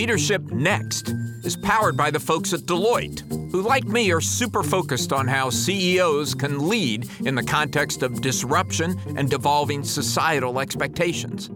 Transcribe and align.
Leadership 0.00 0.40
Next 0.50 1.10
is 1.44 1.58
powered 1.58 1.94
by 1.94 2.10
the 2.10 2.18
folks 2.18 2.54
at 2.54 2.60
Deloitte, 2.60 3.20
who, 3.52 3.60
like 3.60 3.84
me, 3.84 4.10
are 4.10 4.20
super 4.22 4.62
focused 4.62 5.12
on 5.12 5.28
how 5.28 5.50
CEOs 5.50 6.34
can 6.34 6.70
lead 6.70 7.06
in 7.26 7.34
the 7.34 7.42
context 7.42 8.02
of 8.02 8.22
disruption 8.22 8.98
and 9.18 9.28
devolving 9.28 9.84
societal 9.84 10.58
expectations. 10.58 11.50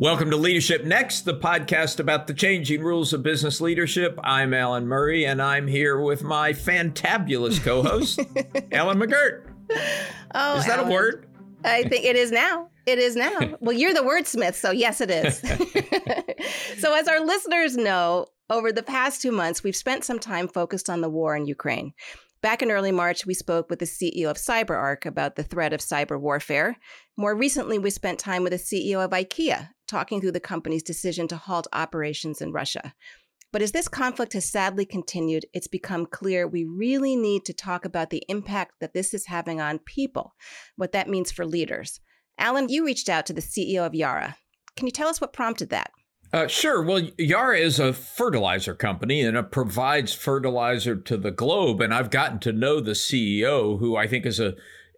Welcome 0.00 0.28
to 0.32 0.36
Leadership 0.36 0.82
Next, 0.86 1.20
the 1.20 1.38
podcast 1.38 2.00
about 2.00 2.26
the 2.26 2.34
changing 2.34 2.82
rules 2.82 3.12
of 3.12 3.22
business 3.22 3.60
leadership. 3.60 4.18
I'm 4.24 4.52
Alan 4.52 4.88
Murray, 4.88 5.24
and 5.24 5.40
I'm 5.40 5.68
here 5.68 6.00
with 6.00 6.24
my 6.24 6.52
fantabulous 6.52 7.62
co 7.62 7.80
host, 7.80 8.18
Ellen 8.72 8.98
McGirt. 8.98 9.46
Oh, 10.34 10.56
is 10.56 10.66
that 10.66 10.80
Alan. 10.80 10.90
a 10.90 10.92
word? 10.92 11.26
I 11.64 11.82
think 11.84 12.04
it 12.04 12.16
is 12.16 12.30
now. 12.30 12.68
It 12.86 12.98
is 12.98 13.16
now. 13.16 13.38
Well, 13.60 13.74
you're 13.74 13.94
the 13.94 14.00
wordsmith, 14.00 14.54
so 14.54 14.70
yes, 14.70 15.00
it 15.00 15.10
is. 15.10 15.38
so, 16.78 16.94
as 16.94 17.08
our 17.08 17.20
listeners 17.20 17.76
know, 17.76 18.26
over 18.50 18.72
the 18.72 18.82
past 18.82 19.22
two 19.22 19.32
months, 19.32 19.62
we've 19.62 19.76
spent 19.76 20.04
some 20.04 20.18
time 20.18 20.48
focused 20.48 20.90
on 20.90 21.00
the 21.00 21.08
war 21.08 21.34
in 21.34 21.46
Ukraine. 21.46 21.94
Back 22.42 22.60
in 22.60 22.70
early 22.70 22.92
March, 22.92 23.24
we 23.24 23.32
spoke 23.32 23.70
with 23.70 23.78
the 23.78 23.86
CEO 23.86 24.30
of 24.30 24.36
CyberArk 24.36 25.06
about 25.06 25.36
the 25.36 25.42
threat 25.42 25.72
of 25.72 25.80
cyber 25.80 26.20
warfare. 26.20 26.76
More 27.16 27.34
recently, 27.34 27.78
we 27.78 27.88
spent 27.88 28.18
time 28.18 28.42
with 28.42 28.52
the 28.52 28.58
CEO 28.58 29.02
of 29.02 29.12
IKEA, 29.12 29.70
talking 29.88 30.20
through 30.20 30.32
the 30.32 30.40
company's 30.40 30.82
decision 30.82 31.26
to 31.28 31.36
halt 31.36 31.66
operations 31.72 32.42
in 32.42 32.52
Russia. 32.52 32.92
But 33.54 33.62
as 33.62 33.70
this 33.70 33.86
conflict 33.86 34.32
has 34.32 34.50
sadly 34.50 34.84
continued, 34.84 35.46
it's 35.54 35.68
become 35.68 36.06
clear 36.06 36.44
we 36.44 36.64
really 36.64 37.14
need 37.14 37.44
to 37.44 37.52
talk 37.52 37.84
about 37.84 38.10
the 38.10 38.24
impact 38.28 38.72
that 38.80 38.94
this 38.94 39.14
is 39.14 39.26
having 39.26 39.60
on 39.60 39.78
people, 39.78 40.34
what 40.74 40.90
that 40.90 41.08
means 41.08 41.30
for 41.30 41.46
leaders. 41.46 42.00
Alan, 42.36 42.68
you 42.68 42.84
reached 42.84 43.08
out 43.08 43.26
to 43.26 43.32
the 43.32 43.40
CEO 43.40 43.86
of 43.86 43.94
Yara. 43.94 44.38
Can 44.74 44.88
you 44.88 44.90
tell 44.90 45.06
us 45.06 45.20
what 45.20 45.32
prompted 45.32 45.70
that? 45.70 45.92
Uh, 46.32 46.48
sure. 46.48 46.82
Well, 46.82 47.06
Yara 47.16 47.56
is 47.56 47.78
a 47.78 47.92
fertilizer 47.92 48.74
company 48.74 49.20
and 49.20 49.36
it 49.36 49.52
provides 49.52 50.12
fertilizer 50.12 50.96
to 50.96 51.16
the 51.16 51.30
globe. 51.30 51.80
And 51.80 51.94
I've 51.94 52.10
gotten 52.10 52.40
to 52.40 52.52
know 52.52 52.80
the 52.80 52.90
CEO, 52.90 53.78
who 53.78 53.94
I 53.94 54.08
think 54.08 54.26
is 54.26 54.40
a 54.40 54.54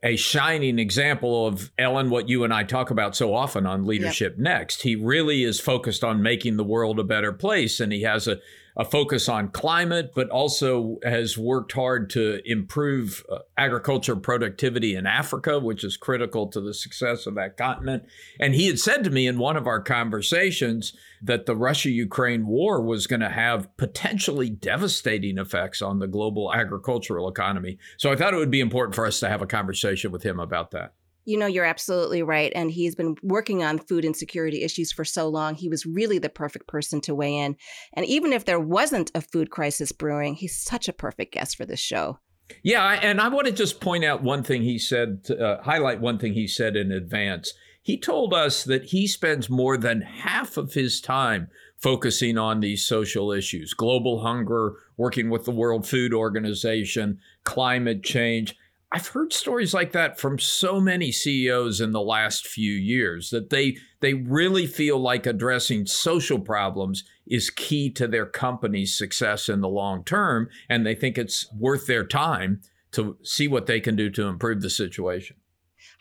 a 0.06 0.16
shining 0.16 0.78
example 0.78 1.48
of 1.48 1.72
Ellen, 1.76 2.10
what 2.10 2.28
you 2.28 2.44
and 2.44 2.54
I 2.54 2.62
talk 2.62 2.90
about 2.90 3.16
so 3.16 3.34
often 3.34 3.66
on 3.66 3.84
Leadership 3.86 4.34
yep. 4.34 4.38
Next. 4.38 4.82
He 4.82 4.94
really 4.94 5.42
is 5.42 5.58
focused 5.58 6.04
on 6.04 6.22
making 6.22 6.56
the 6.56 6.64
world 6.64 7.00
a 7.00 7.04
better 7.04 7.32
place, 7.32 7.80
and 7.80 7.92
he 7.92 8.02
has 8.02 8.28
a 8.28 8.38
a 8.76 8.84
focus 8.84 9.28
on 9.28 9.48
climate, 9.48 10.12
but 10.14 10.28
also 10.28 10.98
has 11.02 11.38
worked 11.38 11.72
hard 11.72 12.10
to 12.10 12.40
improve 12.44 13.24
uh, 13.32 13.38
agriculture 13.56 14.16
productivity 14.16 14.94
in 14.94 15.06
Africa, 15.06 15.58
which 15.58 15.82
is 15.82 15.96
critical 15.96 16.46
to 16.48 16.60
the 16.60 16.74
success 16.74 17.26
of 17.26 17.34
that 17.36 17.56
continent. 17.56 18.04
And 18.38 18.54
he 18.54 18.66
had 18.66 18.78
said 18.78 19.02
to 19.04 19.10
me 19.10 19.26
in 19.26 19.38
one 19.38 19.56
of 19.56 19.66
our 19.66 19.80
conversations 19.80 20.94
that 21.22 21.46
the 21.46 21.56
Russia 21.56 21.90
Ukraine 21.90 22.46
war 22.46 22.82
was 22.82 23.06
going 23.06 23.20
to 23.20 23.30
have 23.30 23.74
potentially 23.78 24.50
devastating 24.50 25.38
effects 25.38 25.80
on 25.80 25.98
the 25.98 26.06
global 26.06 26.52
agricultural 26.52 27.28
economy. 27.28 27.78
So 27.96 28.12
I 28.12 28.16
thought 28.16 28.34
it 28.34 28.38
would 28.38 28.50
be 28.50 28.60
important 28.60 28.94
for 28.94 29.06
us 29.06 29.20
to 29.20 29.28
have 29.28 29.40
a 29.40 29.46
conversation 29.46 30.12
with 30.12 30.22
him 30.22 30.38
about 30.38 30.72
that. 30.72 30.92
You 31.26 31.36
know, 31.36 31.46
you're 31.46 31.64
absolutely 31.64 32.22
right. 32.22 32.52
And 32.54 32.70
he's 32.70 32.94
been 32.94 33.16
working 33.22 33.62
on 33.62 33.78
food 33.78 34.04
insecurity 34.04 34.62
issues 34.62 34.92
for 34.92 35.04
so 35.04 35.28
long. 35.28 35.54
He 35.54 35.68
was 35.68 35.84
really 35.84 36.18
the 36.18 36.28
perfect 36.28 36.68
person 36.68 37.00
to 37.02 37.14
weigh 37.14 37.36
in. 37.36 37.56
And 37.92 38.06
even 38.06 38.32
if 38.32 38.44
there 38.44 38.60
wasn't 38.60 39.10
a 39.14 39.20
food 39.20 39.50
crisis 39.50 39.92
brewing, 39.92 40.34
he's 40.36 40.56
such 40.56 40.88
a 40.88 40.92
perfect 40.92 41.34
guest 41.34 41.56
for 41.56 41.66
this 41.66 41.80
show. 41.80 42.20
Yeah. 42.62 42.98
And 43.02 43.20
I 43.20 43.28
want 43.28 43.48
to 43.48 43.52
just 43.52 43.80
point 43.80 44.04
out 44.04 44.22
one 44.22 44.44
thing 44.44 44.62
he 44.62 44.78
said, 44.78 45.26
uh, 45.30 45.56
highlight 45.62 46.00
one 46.00 46.18
thing 46.18 46.32
he 46.32 46.46
said 46.46 46.76
in 46.76 46.92
advance. 46.92 47.52
He 47.82 47.98
told 47.98 48.34
us 48.34 48.64
that 48.64 48.86
he 48.86 49.06
spends 49.06 49.50
more 49.50 49.76
than 49.76 50.00
half 50.00 50.56
of 50.56 50.74
his 50.74 51.00
time 51.00 51.48
focusing 51.76 52.38
on 52.38 52.60
these 52.60 52.84
social 52.84 53.30
issues 53.30 53.74
global 53.74 54.22
hunger, 54.22 54.74
working 54.96 55.30
with 55.30 55.44
the 55.44 55.52
World 55.52 55.86
Food 55.86 56.12
Organization, 56.12 57.20
climate 57.44 58.02
change. 58.02 58.56
I've 58.92 59.08
heard 59.08 59.32
stories 59.32 59.74
like 59.74 59.92
that 59.92 60.18
from 60.18 60.38
so 60.38 60.80
many 60.80 61.10
CEOs 61.10 61.80
in 61.80 61.90
the 61.90 62.00
last 62.00 62.46
few 62.46 62.72
years 62.72 63.30
that 63.30 63.50
they 63.50 63.76
they 64.00 64.14
really 64.14 64.66
feel 64.66 64.98
like 64.98 65.26
addressing 65.26 65.86
social 65.86 66.38
problems 66.38 67.02
is 67.26 67.50
key 67.50 67.90
to 67.90 68.06
their 68.06 68.26
company's 68.26 68.96
success 68.96 69.48
in 69.48 69.60
the 69.60 69.68
long 69.68 70.04
term 70.04 70.48
and 70.68 70.86
they 70.86 70.94
think 70.94 71.18
it's 71.18 71.52
worth 71.52 71.86
their 71.86 72.06
time 72.06 72.60
to 72.92 73.16
see 73.22 73.48
what 73.48 73.66
they 73.66 73.80
can 73.80 73.96
do 73.96 74.08
to 74.10 74.28
improve 74.28 74.62
the 74.62 74.70
situation. 74.70 75.36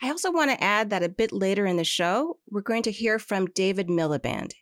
I 0.02 0.10
also 0.10 0.32
want 0.32 0.52
to 0.52 0.64
add 0.64 0.90
that 0.92 1.04
a 1.04 1.10
bit 1.10 1.32
later 1.32 1.66
in 1.66 1.78
the 1.78 1.84
show, 1.84 2.38
we're 2.50 2.62
going 2.62 2.84
to 2.84 2.92
hear 2.92 3.18
from 3.18 3.48
David 3.48 3.88
Miliband. 3.88 4.54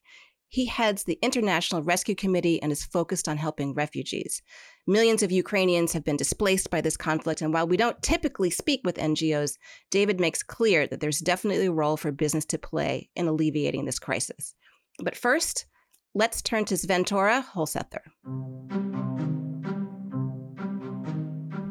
He 0.54 0.68
heads 0.68 1.04
the 1.04 1.18
International 1.24 1.82
Rescue 1.82 2.14
Committee 2.14 2.62
and 2.62 2.72
is 2.72 2.86
focused 2.86 3.28
on 3.28 3.38
helping 3.38 3.74
refugees. 3.74 4.44
Millions 4.86 5.24
of 5.24 5.32
Ukrainians 5.32 5.94
have 5.94 6.04
been 6.04 6.16
displaced 6.16 6.70
by 6.70 6.80
this 6.80 6.96
conflict, 6.96 7.42
and 7.42 7.52
while 7.52 7.68
we 7.68 7.76
don't 7.76 8.00
typically 8.04 8.52
speak 8.52 8.82
with 8.84 8.98
NGOs, 8.98 9.58
David 9.90 10.20
makes 10.20 10.44
clear 10.44 10.86
that 10.86 11.00
there's 11.00 11.18
definitely 11.18 11.66
a 11.66 11.72
role 11.72 11.98
for 11.98 12.12
business 12.12 12.46
to 12.46 12.60
play 12.60 13.10
in 13.16 13.28
alleviating 13.28 13.86
this 13.86 13.98
crisis. 13.98 14.54
But 15.00 15.16
first, 15.16 15.66
let's 16.14 16.44
turn 16.44 16.66
to 16.66 16.76
Svenn-Tore 16.76 17.44
Holsether. 17.56 18.04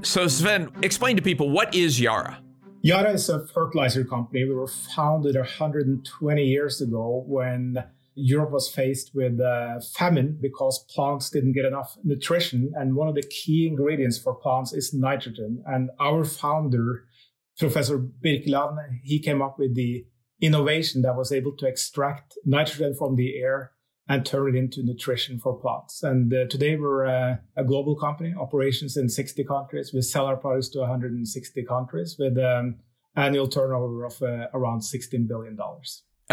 So, 0.04 0.26
Sven, 0.26 0.70
explain 0.82 1.14
to 1.14 1.22
people 1.22 1.50
what 1.50 1.72
is 1.72 2.00
Yara? 2.00 2.42
Yara 2.80 3.12
is 3.12 3.28
a 3.28 3.46
fertilizer 3.46 4.04
company. 4.04 4.44
We 4.44 4.56
were 4.56 4.66
founded 4.66 5.36
120 5.36 6.44
years 6.44 6.80
ago 6.80 7.22
when 7.28 7.76
Europe 8.14 8.50
was 8.50 8.68
faced 8.68 9.12
with 9.14 9.40
uh, 9.40 9.80
famine 9.96 10.38
because 10.40 10.84
plants 10.90 11.30
didn't 11.30 11.52
get 11.52 11.64
enough 11.64 11.96
nutrition. 12.04 12.72
And 12.76 12.94
one 12.94 13.08
of 13.08 13.14
the 13.14 13.22
key 13.22 13.66
ingredients 13.66 14.18
for 14.18 14.34
plants 14.34 14.72
is 14.72 14.92
nitrogen. 14.92 15.62
And 15.66 15.90
our 16.00 16.24
founder, 16.24 17.04
Professor 17.58 17.98
Birkeland, 17.98 18.76
he 19.02 19.18
came 19.18 19.40
up 19.40 19.58
with 19.58 19.74
the 19.74 20.04
innovation 20.40 21.02
that 21.02 21.16
was 21.16 21.32
able 21.32 21.52
to 21.56 21.66
extract 21.66 22.34
nitrogen 22.44 22.94
from 22.94 23.16
the 23.16 23.40
air 23.40 23.72
and 24.08 24.26
turn 24.26 24.54
it 24.54 24.58
into 24.58 24.82
nutrition 24.82 25.38
for 25.38 25.58
plants. 25.58 26.02
And 26.02 26.32
uh, 26.34 26.46
today 26.46 26.76
we're 26.76 27.06
uh, 27.06 27.36
a 27.56 27.64
global 27.64 27.94
company, 27.96 28.34
operations 28.38 28.96
in 28.96 29.08
60 29.08 29.44
countries. 29.44 29.92
We 29.94 30.02
sell 30.02 30.26
our 30.26 30.36
products 30.36 30.68
to 30.70 30.80
160 30.80 31.64
countries 31.64 32.16
with 32.18 32.36
um, 32.36 32.80
annual 33.14 33.48
turnover 33.48 34.04
of 34.04 34.20
uh, 34.20 34.48
around 34.52 34.80
$16 34.80 35.28
billion. 35.28 35.56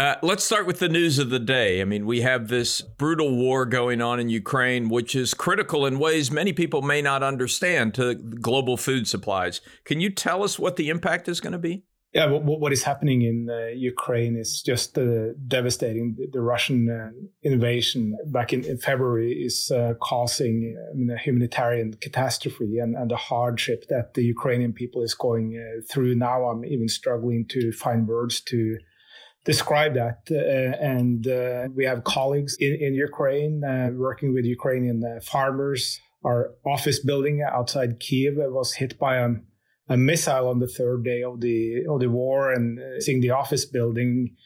Uh, 0.00 0.16
let's 0.22 0.42
start 0.42 0.66
with 0.66 0.78
the 0.78 0.88
news 0.88 1.18
of 1.18 1.28
the 1.28 1.38
day. 1.38 1.82
I 1.82 1.84
mean, 1.84 2.06
we 2.06 2.22
have 2.22 2.48
this 2.48 2.80
brutal 2.80 3.36
war 3.36 3.66
going 3.66 4.00
on 4.00 4.18
in 4.18 4.30
Ukraine, 4.30 4.88
which 4.88 5.14
is 5.14 5.34
critical 5.34 5.84
in 5.84 5.98
ways 5.98 6.30
many 6.30 6.54
people 6.54 6.80
may 6.80 7.02
not 7.02 7.22
understand 7.22 7.92
to 7.96 8.14
global 8.14 8.78
food 8.78 9.06
supplies. 9.06 9.60
Can 9.84 10.00
you 10.00 10.08
tell 10.08 10.42
us 10.42 10.58
what 10.58 10.76
the 10.76 10.88
impact 10.88 11.28
is 11.28 11.38
going 11.38 11.52
to 11.52 11.58
be? 11.58 11.84
Yeah, 12.14 12.30
what 12.30 12.72
is 12.72 12.82
happening 12.82 13.20
in 13.20 13.48
uh, 13.50 13.66
Ukraine 13.74 14.36
is 14.36 14.62
just 14.62 14.96
uh, 14.96 15.34
devastating. 15.46 16.16
The 16.32 16.40
Russian 16.40 16.88
uh, 16.88 17.10
invasion 17.42 18.16
back 18.28 18.54
in, 18.54 18.78
February 18.78 19.32
is 19.32 19.70
causing 20.00 20.76
a 21.14 21.18
humanitarian 21.18 21.92
catastrophe 22.00 22.78
and, 22.78 22.96
the 23.10 23.16
hardship 23.16 23.84
that 23.90 24.14
the 24.14 24.24
Ukrainian 24.24 24.72
people 24.72 25.02
is 25.02 25.12
going 25.12 25.48
through 25.90 26.14
now. 26.14 26.44
I'm 26.44 26.64
even 26.64 26.88
struggling 26.88 27.44
to 27.50 27.70
find 27.70 28.08
words 28.08 28.40
to 28.52 28.78
describe 29.44 29.94
that. 29.94 30.20
Uh, 30.30 30.76
and 30.84 31.26
uh, 31.26 31.68
we 31.74 31.84
have 31.84 32.04
colleagues 32.04 32.56
in, 32.58 32.74
in 32.80 32.94
Ukraine 32.94 33.64
uh, 33.64 33.90
working 33.92 34.34
with 34.34 34.44
Ukrainian 34.44 35.20
farmers. 35.22 36.00
Our 36.24 36.50
office 36.66 37.00
building 37.00 37.42
outside 37.42 38.00
Kiev 38.00 38.34
was 38.36 38.74
hit 38.74 38.98
by 38.98 39.16
a, 39.16 39.28
a, 39.88 39.96
missile 39.96 40.48
on 40.48 40.58
the 40.58 40.68
third 40.68 41.02
day 41.04 41.22
of 41.22 41.40
the 41.40 41.84
of 41.88 42.00
the 42.00 42.10
war, 42.10 42.52
and 42.52 42.78
seeing 43.02 43.20
the 43.22 43.30
office 43.30 43.64
building 43.64 44.36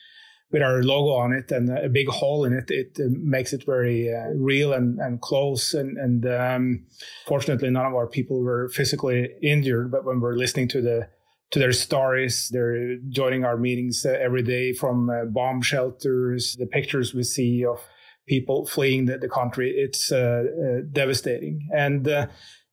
with 0.54 0.62
our 0.62 0.84
logo 0.84 1.14
on 1.14 1.32
it 1.32 1.50
and 1.50 1.68
a 1.68 1.88
big 1.88 2.06
hole 2.06 2.44
in 2.44 2.52
it, 2.52 2.70
it 2.70 2.96
makes 3.10 3.52
it 3.52 3.64
very 3.66 4.08
uh, 4.08 4.28
real 4.36 4.72
and, 4.72 5.00
and 5.00 5.20
close. 5.20 5.74
And, 5.74 5.98
and 5.98 6.24
um, 6.26 6.86
fortunately, 7.26 7.70
none 7.70 7.86
of 7.86 7.94
our 7.94 8.06
people 8.06 8.40
were 8.40 8.68
physically 8.68 9.30
injured. 9.42 9.90
But 9.90 10.04
when 10.04 10.20
we're 10.20 10.36
listening 10.36 10.68
to 10.68 10.80
the 10.80 11.08
to 11.54 11.60
their 11.60 11.72
stories. 11.72 12.48
They're 12.52 12.96
joining 13.08 13.44
our 13.44 13.56
meetings 13.56 14.04
uh, 14.04 14.18
every 14.20 14.42
day 14.42 14.72
from 14.72 15.08
uh, 15.08 15.26
bomb 15.26 15.62
shelters, 15.62 16.56
the 16.58 16.66
pictures 16.66 17.14
we 17.14 17.22
see 17.22 17.64
of 17.64 17.78
people 18.26 18.66
fleeing 18.66 19.06
the, 19.06 19.18
the 19.18 19.28
country. 19.28 19.70
It's 19.70 20.10
uh, 20.10 20.16
uh 20.16 20.80
devastating. 20.90 21.68
And 21.72 22.08
uh, 22.08 22.26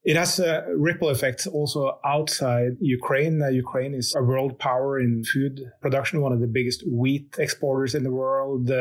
it 0.03 0.15
has 0.15 0.39
a 0.39 0.65
ripple 0.75 1.09
effect 1.09 1.45
also 1.45 1.99
outside 2.03 2.71
Ukraine. 2.79 3.39
Uh, 3.43 3.49
Ukraine 3.49 3.93
is 3.93 4.15
a 4.15 4.23
world 4.23 4.57
power 4.57 4.99
in 4.99 5.23
food 5.31 5.61
production, 5.79 6.21
one 6.21 6.33
of 6.33 6.41
the 6.41 6.47
biggest 6.47 6.83
wheat 6.89 7.35
exporters 7.37 7.93
in 7.93 8.03
the 8.03 8.11
world, 8.11 8.71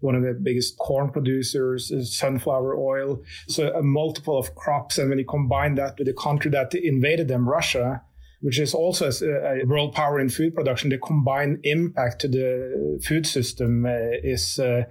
one 0.00 0.14
of 0.14 0.22
the 0.24 0.38
biggest 0.42 0.76
corn 0.76 1.10
producers, 1.10 1.90
sunflower 2.18 2.76
oil. 2.76 3.22
So 3.48 3.72
a 3.72 3.82
multiple 3.82 4.36
of 4.36 4.54
crops. 4.56 4.98
And 4.98 5.08
when 5.08 5.18
you 5.18 5.24
combine 5.24 5.76
that 5.76 5.96
with 5.96 6.06
the 6.06 6.18
country 6.26 6.50
that 6.50 6.74
invaded 6.74 7.28
them, 7.28 7.48
Russia, 7.48 8.02
which 8.42 8.58
is 8.58 8.74
also 8.74 9.08
a 9.08 9.64
world 9.64 9.94
power 9.94 10.20
in 10.20 10.28
food 10.28 10.54
production, 10.54 10.90
the 10.90 10.98
combined 10.98 11.60
impact 11.62 12.20
to 12.20 12.28
the 12.28 13.00
food 13.06 13.24
system 13.26 13.86
uh, 13.86 13.90
is 14.22 14.58
uh, 14.58 14.82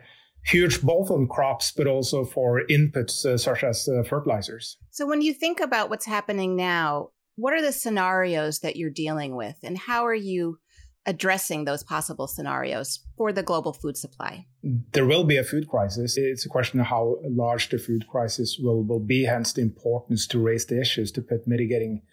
huge 0.45 0.81
both 0.81 1.11
on 1.11 1.27
crops 1.27 1.71
but 1.71 1.85
also 1.85 2.23
for 2.23 2.61
inputs 2.69 3.25
uh, 3.25 3.37
such 3.37 3.63
as 3.63 3.87
uh, 3.89 4.03
fertilizers. 4.03 4.77
So 4.89 5.05
when 5.05 5.21
you 5.21 5.33
think 5.33 5.59
about 5.59 5.89
what's 5.89 6.05
happening 6.05 6.55
now, 6.55 7.09
what 7.35 7.53
are 7.53 7.61
the 7.61 7.73
scenarios 7.73 8.59
that 8.59 8.77
you're 8.77 8.89
dealing 8.89 9.35
with 9.35 9.57
and 9.63 9.77
how 9.77 10.05
are 10.05 10.15
you 10.15 10.59
addressing 11.05 11.65
those 11.65 11.83
possible 11.83 12.27
scenarios 12.27 12.99
for 13.17 13.33
the 13.33 13.43
global 13.43 13.73
food 13.73 13.97
supply? 13.97 14.45
There 14.93 15.05
will 15.05 15.25
be 15.25 15.37
a 15.37 15.43
food 15.43 15.67
crisis. 15.67 16.15
It's 16.15 16.45
a 16.45 16.49
question 16.49 16.79
of 16.79 16.85
how 16.85 17.17
large 17.23 17.69
the 17.69 17.79
food 17.79 18.07
crisis 18.07 18.57
will, 18.61 18.83
will 18.83 18.99
be, 18.99 19.25
hence 19.25 19.51
the 19.51 19.61
importance 19.61 20.25
to 20.27 20.39
raise 20.39 20.67
the 20.67 20.79
issues 20.79 21.11
to 21.13 21.21
put 21.21 21.47
mitigating 21.47 22.03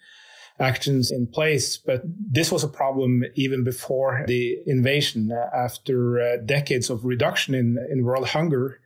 actions 0.59 1.11
in 1.11 1.27
place. 1.27 1.77
But 1.77 2.03
this 2.05 2.51
was 2.51 2.63
a 2.63 2.67
problem 2.67 3.23
even 3.35 3.63
before 3.63 4.25
the 4.27 4.57
invasion. 4.65 5.31
After 5.55 6.19
uh, 6.19 6.37
decades 6.45 6.89
of 6.89 7.05
reduction 7.05 7.53
in, 7.55 7.77
in 7.91 8.03
world 8.03 8.27
hunger, 8.27 8.79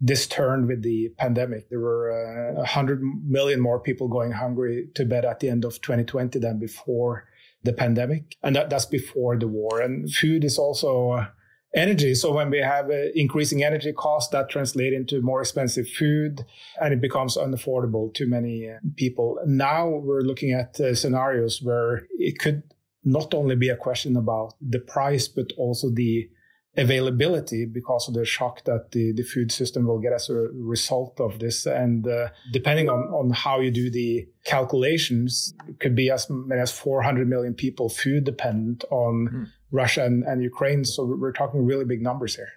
this 0.00 0.26
turned 0.26 0.66
with 0.66 0.82
the 0.82 1.10
pandemic. 1.18 1.68
There 1.68 1.80
were 1.80 2.54
uh, 2.54 2.58
100 2.58 3.02
million 3.02 3.60
more 3.60 3.78
people 3.78 4.08
going 4.08 4.32
hungry 4.32 4.88
to 4.94 5.04
bed 5.04 5.24
at 5.24 5.40
the 5.40 5.50
end 5.50 5.64
of 5.64 5.80
2020 5.82 6.38
than 6.38 6.58
before 6.58 7.28
the 7.62 7.74
pandemic. 7.74 8.36
And 8.42 8.56
that, 8.56 8.70
that's 8.70 8.86
before 8.86 9.36
the 9.36 9.48
war. 9.48 9.80
And 9.80 10.10
food 10.10 10.42
is 10.42 10.58
also 10.58 11.10
uh, 11.10 11.26
energy. 11.74 12.14
So 12.14 12.32
when 12.32 12.50
we 12.50 12.58
have 12.58 12.90
uh, 12.90 13.10
increasing 13.14 13.62
energy 13.62 13.92
costs, 13.92 14.30
that 14.32 14.48
translate 14.48 14.92
into 14.92 15.20
more 15.20 15.40
expensive 15.40 15.88
food 15.88 16.44
and 16.80 16.92
it 16.92 17.00
becomes 17.00 17.36
unaffordable 17.36 18.12
to 18.14 18.26
many 18.26 18.68
uh, 18.68 18.78
people. 18.96 19.38
Now 19.46 19.88
we're 19.88 20.22
looking 20.22 20.52
at 20.52 20.80
uh, 20.80 20.94
scenarios 20.94 21.60
where 21.62 22.06
it 22.18 22.38
could 22.38 22.62
not 23.04 23.32
only 23.34 23.56
be 23.56 23.68
a 23.68 23.76
question 23.76 24.16
about 24.16 24.54
the 24.60 24.80
price, 24.80 25.28
but 25.28 25.52
also 25.56 25.90
the 25.90 26.28
availability 26.76 27.66
because 27.66 28.06
of 28.08 28.14
the 28.14 28.24
shock 28.24 28.64
that 28.64 28.92
the, 28.92 29.12
the 29.12 29.22
food 29.22 29.50
system 29.50 29.86
will 29.86 29.98
get 29.98 30.12
as 30.12 30.30
a 30.30 30.34
result 30.34 31.20
of 31.20 31.38
this. 31.40 31.66
And 31.66 32.06
uh, 32.06 32.28
depending 32.52 32.88
on, 32.88 33.00
on 33.08 33.30
how 33.30 33.60
you 33.60 33.70
do 33.70 33.90
the 33.90 34.26
calculations, 34.44 35.52
could 35.80 35.96
be 35.96 36.10
as 36.10 36.28
many 36.30 36.60
as 36.60 36.72
400 36.72 37.28
million 37.28 37.54
people 37.54 37.88
food 37.88 38.24
dependent 38.24 38.84
on 38.90 39.28
mm. 39.32 39.46
Russia 39.70 40.04
and, 40.04 40.24
and 40.24 40.42
Ukraine. 40.42 40.84
So 40.84 41.04
we're 41.04 41.32
talking 41.32 41.64
really 41.64 41.84
big 41.84 42.02
numbers 42.02 42.36
here. 42.36 42.48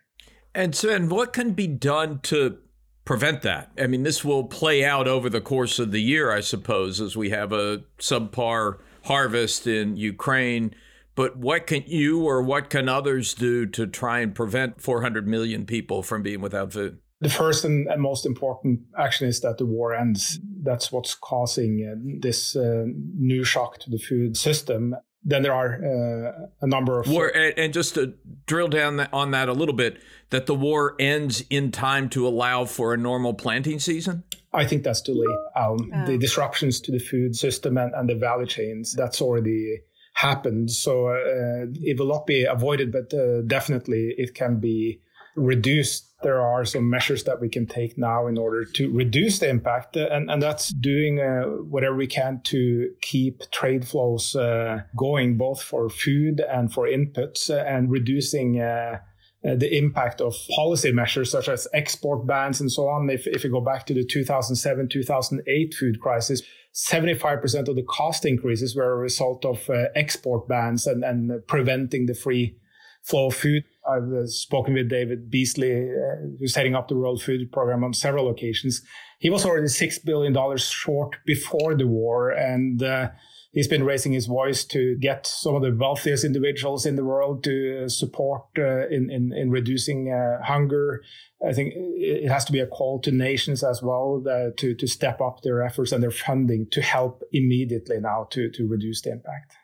And 0.55 0.75
so, 0.75 0.89
and 0.89 1.09
what 1.09 1.33
can 1.33 1.53
be 1.53 1.67
done 1.67 2.19
to 2.23 2.57
prevent 3.05 3.41
that? 3.41 3.71
I 3.77 3.87
mean, 3.87 4.03
this 4.03 4.23
will 4.23 4.43
play 4.45 4.85
out 4.85 5.07
over 5.07 5.29
the 5.29 5.41
course 5.41 5.79
of 5.79 5.91
the 5.91 6.01
year, 6.01 6.31
I 6.31 6.41
suppose, 6.41 7.01
as 7.01 7.17
we 7.17 7.31
have 7.31 7.51
a 7.51 7.83
subpar 7.99 8.79
harvest 9.03 9.67
in 9.67 9.97
Ukraine 9.97 10.73
but 11.15 11.37
what 11.37 11.67
can 11.67 11.83
you 11.85 12.23
or 12.23 12.41
what 12.41 12.69
can 12.69 12.89
others 12.89 13.33
do 13.33 13.65
to 13.67 13.85
try 13.85 14.19
and 14.19 14.33
prevent 14.33 14.81
400 14.81 15.27
million 15.27 15.65
people 15.65 16.01
from 16.01 16.23
being 16.23 16.41
without 16.41 16.73
food? 16.73 16.97
The 17.21 17.29
first 17.29 17.63
and, 17.63 17.87
most 18.01 18.25
important 18.25 18.81
action 18.97 19.27
is 19.27 19.39
that 19.41 19.57
the 19.57 19.65
war 19.65 19.93
ends. 19.93 20.39
That's 20.61 20.91
what's 20.91 21.13
causing 21.13 21.87
uh, 21.87 22.19
this 22.19 22.55
uh, 22.55 22.85
new 23.17 23.43
shock 23.43 23.79
to 23.79 23.89
the 23.89 23.99
food 23.99 24.35
system. 24.35 24.95
Then 25.25 25.41
there 25.41 25.53
are 25.53 25.75
uh, 25.75 26.47
a 26.61 26.67
number 26.67 26.99
of 26.99 27.07
war, 27.07 27.27
and, 27.27 27.57
and, 27.57 27.73
just 27.73 27.95
to 27.95 28.13
drill 28.45 28.67
down 28.67 28.99
on 29.13 29.31
that 29.31 29.47
a 29.47 29.53
little 29.53 29.75
bit, 29.75 30.01
that 30.31 30.47
the 30.47 30.55
war 30.55 30.95
ends 30.99 31.43
in 31.49 31.71
time 31.71 32.09
to 32.09 32.27
allow 32.27 32.65
for 32.65 32.93
a 32.93 32.97
normal 32.97 33.33
planting 33.33 33.79
season. 33.79 34.23
I 34.53 34.65
think 34.65 34.83
that's 34.83 35.01
too 35.01 35.13
late. 35.13 35.63
Um, 35.63 35.91
oh. 35.93 36.05
The 36.05 36.17
disruptions 36.17 36.81
to 36.81 36.91
the 36.91 36.99
food 36.99 37.35
system 37.35 37.77
and, 37.77 37.93
and 37.93 38.09
the 38.09 38.15
value 38.15 38.45
chains 38.45 38.93
that's 38.93 39.21
already 39.21 39.79
happened. 40.13 40.71
So 40.71 41.07
uh, 41.07 41.67
it 41.81 41.99
will 41.99 42.07
not 42.07 42.27
be 42.27 42.43
avoided, 42.43 42.91
but 42.91 43.13
uh, 43.13 43.41
definitely 43.41 44.13
it 44.17 44.35
can 44.35 44.59
be 44.59 44.99
reduced. 45.35 46.09
There 46.23 46.41
are 46.41 46.63
some 46.63 46.89
measures 46.89 47.25
that 47.25 47.41
we 47.41 47.49
can 47.49 47.67
take 47.67 47.97
now 47.97 48.27
in 48.27 48.37
order 48.37 48.63
to 48.63 48.91
reduce 48.91 49.39
the 49.39 49.49
impact, 49.49 49.97
uh, 49.97 50.07
and, 50.11 50.31
and 50.31 50.41
that's 50.41 50.69
doing 50.69 51.19
uh, 51.19 51.43
whatever 51.63 51.95
we 51.95 52.07
can 52.07 52.41
to 52.45 52.91
keep 53.01 53.41
trade 53.51 53.85
flows 53.85 54.35
uh, 54.35 54.83
going, 54.97 55.37
both 55.37 55.61
for 55.61 55.89
food 55.89 56.39
and 56.39 56.71
for 56.71 56.87
inputs, 56.87 57.49
uh, 57.49 57.63
and 57.67 57.91
reducing 57.91 58.61
uh, 58.61 58.99
the 59.43 59.77
impact 59.77 60.21
of 60.21 60.33
policy 60.55 60.91
measures 60.91 61.29
such 61.29 61.49
as 61.49 61.67
export 61.73 62.25
bans 62.25 62.61
and 62.61 62.71
so 62.71 62.87
on. 62.87 63.09
If, 63.09 63.27
if 63.27 63.43
you 63.43 63.51
go 63.51 63.59
back 63.59 63.85
to 63.87 63.93
the 63.93 64.05
2007 64.05 64.87
2008 64.87 65.73
food 65.73 65.99
crisis, 65.99 66.41
75% 66.73 67.67
of 67.67 67.75
the 67.75 67.83
cost 67.83 68.25
increases 68.25 68.75
were 68.75 68.93
a 68.93 68.97
result 68.97 69.45
of 69.45 69.69
uh, 69.69 69.85
export 69.95 70.47
bans 70.47 70.87
and, 70.87 71.03
and 71.03 71.45
preventing 71.47 72.05
the 72.05 72.15
free 72.15 72.57
flow 73.03 73.27
of 73.27 73.35
food. 73.35 73.63
I've 73.87 74.11
uh, 74.11 74.27
spoken 74.27 74.73
with 74.73 74.89
David 74.89 75.29
Beasley, 75.29 75.89
uh, 75.89 76.27
who's 76.39 76.55
heading 76.55 76.75
up 76.75 76.87
the 76.87 76.95
World 76.95 77.21
Food 77.21 77.51
Program 77.51 77.83
on 77.83 77.93
several 77.93 78.29
occasions. 78.29 78.81
He 79.19 79.29
was 79.29 79.45
already 79.45 79.67
$6 79.67 80.05
billion 80.05 80.57
short 80.57 81.17
before 81.25 81.75
the 81.75 81.87
war. 81.87 82.31
And 82.31 82.81
uh, 82.81 83.09
he's 83.53 83.67
been 83.67 83.83
raising 83.83 84.11
his 84.11 84.25
voice 84.25 84.65
to 84.65 84.95
get 84.99 85.27
some 85.27 85.55
of 85.55 85.61
the 85.61 85.73
wealthiest 85.73 86.25
individuals 86.25 86.85
in 86.85 86.95
the 86.95 87.05
world 87.05 87.43
to 87.45 87.87
support 87.87 88.43
uh, 88.57 88.87
in, 88.87 89.09
in, 89.09 89.33
in 89.33 89.51
reducing 89.51 90.11
uh, 90.11 90.43
hunger. 90.43 91.01
I 91.47 91.53
think 91.53 91.73
it 91.75 92.29
has 92.29 92.45
to 92.45 92.51
be 92.51 92.59
a 92.59 92.67
call 92.67 92.99
to 93.01 93.11
nations 93.11 93.63
as 93.63 93.81
well 93.81 94.23
uh, 94.29 94.51
to 94.57 94.75
to 94.75 94.87
step 94.87 95.19
up 95.19 95.41
their 95.41 95.61
efforts 95.61 95.91
and 95.91 96.01
their 96.01 96.09
funding 96.11 96.67
to 96.71 96.81
help 96.81 97.21
immediately 97.33 97.99
now 97.99 98.27
to 98.31 98.49
to 98.51 98.65
reduce 98.65 99.01
the 99.01 99.11
impact. 99.11 99.57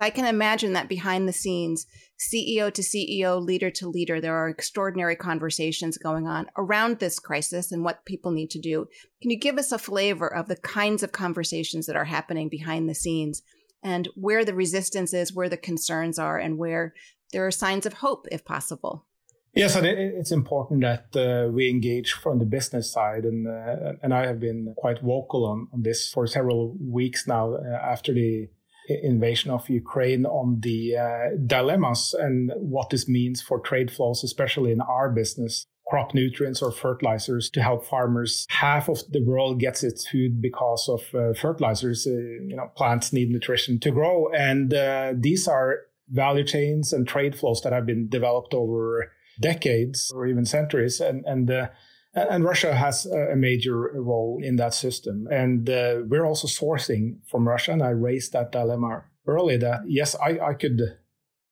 I 0.00 0.10
can 0.10 0.26
imagine 0.26 0.74
that 0.74 0.88
behind 0.88 1.28
the 1.28 1.32
scenes, 1.32 1.86
CEO 2.18 2.72
to 2.72 2.82
CEO, 2.82 3.44
leader 3.44 3.70
to 3.72 3.88
leader, 3.88 4.20
there 4.20 4.36
are 4.36 4.48
extraordinary 4.48 5.16
conversations 5.16 5.98
going 5.98 6.26
on 6.26 6.46
around 6.56 6.98
this 6.98 7.18
crisis 7.18 7.72
and 7.72 7.84
what 7.84 8.04
people 8.04 8.30
need 8.30 8.50
to 8.50 8.60
do. 8.60 8.86
Can 9.20 9.30
you 9.30 9.38
give 9.38 9.58
us 9.58 9.72
a 9.72 9.78
flavor 9.78 10.32
of 10.32 10.46
the 10.46 10.56
kinds 10.56 11.02
of 11.02 11.12
conversations 11.12 11.86
that 11.86 11.96
are 11.96 12.04
happening 12.04 12.48
behind 12.48 12.88
the 12.88 12.94
scenes 12.94 13.42
and 13.82 14.08
where 14.14 14.44
the 14.44 14.54
resistance 14.54 15.12
is, 15.12 15.34
where 15.34 15.48
the 15.48 15.56
concerns 15.56 16.18
are, 16.18 16.38
and 16.38 16.58
where 16.58 16.94
there 17.32 17.46
are 17.46 17.50
signs 17.50 17.86
of 17.86 17.94
hope, 17.94 18.26
if 18.30 18.44
possible? 18.44 19.06
Yes, 19.54 19.74
and 19.74 19.86
it's 19.86 20.30
important 20.30 20.82
that 20.82 21.16
uh, 21.16 21.50
we 21.50 21.68
engage 21.68 22.12
from 22.12 22.38
the 22.38 22.44
business 22.44 22.92
side, 22.92 23.24
and 23.24 23.48
uh, 23.48 23.94
and 24.02 24.14
I 24.14 24.26
have 24.26 24.38
been 24.38 24.74
quite 24.76 25.00
vocal 25.00 25.46
on, 25.46 25.68
on 25.72 25.82
this 25.82 26.12
for 26.12 26.26
several 26.26 26.76
weeks 26.78 27.26
now 27.26 27.54
uh, 27.54 27.66
after 27.82 28.12
the 28.12 28.48
invasion 28.88 29.50
of 29.50 29.68
Ukraine 29.68 30.26
on 30.26 30.60
the 30.60 30.96
uh, 30.96 31.36
dilemmas 31.46 32.14
and 32.18 32.52
what 32.56 32.90
this 32.90 33.08
means 33.08 33.40
for 33.42 33.60
trade 33.60 33.90
flows, 33.90 34.24
especially 34.24 34.72
in 34.72 34.80
our 34.80 35.10
business. 35.10 35.66
Crop 35.88 36.12
nutrients 36.12 36.60
or 36.60 36.70
fertilizers 36.70 37.48
to 37.48 37.62
help 37.62 37.86
farmers. 37.86 38.44
Half 38.50 38.90
of 38.90 39.00
the 39.10 39.24
world 39.24 39.58
gets 39.58 39.82
its 39.82 40.06
food 40.06 40.42
because 40.42 40.86
of 40.86 41.00
uh, 41.14 41.32
fertilizers. 41.32 42.06
Uh, 42.06 42.10
you 42.10 42.56
know, 42.56 42.70
plants 42.76 43.10
need 43.10 43.30
nutrition 43.30 43.80
to 43.80 43.90
grow, 43.90 44.28
and 44.36 44.74
uh, 44.74 45.14
these 45.16 45.48
are 45.48 45.78
value 46.10 46.44
chains 46.44 46.92
and 46.92 47.08
trade 47.08 47.38
flows 47.38 47.62
that 47.62 47.72
have 47.72 47.86
been 47.86 48.06
developed 48.06 48.52
over 48.52 49.12
decades 49.40 50.12
or 50.14 50.26
even 50.26 50.44
centuries. 50.44 51.00
And 51.00 51.24
and 51.24 51.50
and 52.30 52.44
Russia 52.44 52.74
has 52.74 53.06
a 53.06 53.36
major 53.36 53.76
role 53.94 54.40
in 54.42 54.56
that 54.56 54.74
system. 54.74 55.26
And 55.30 55.68
uh, 55.68 56.02
we're 56.06 56.24
also 56.24 56.48
sourcing 56.48 57.18
from 57.30 57.46
Russia. 57.46 57.72
And 57.72 57.82
I 57.82 57.90
raised 57.90 58.32
that 58.32 58.52
dilemma 58.52 59.04
early 59.26 59.56
that, 59.58 59.80
yes, 59.86 60.16
I, 60.16 60.38
I 60.38 60.54
could 60.54 60.80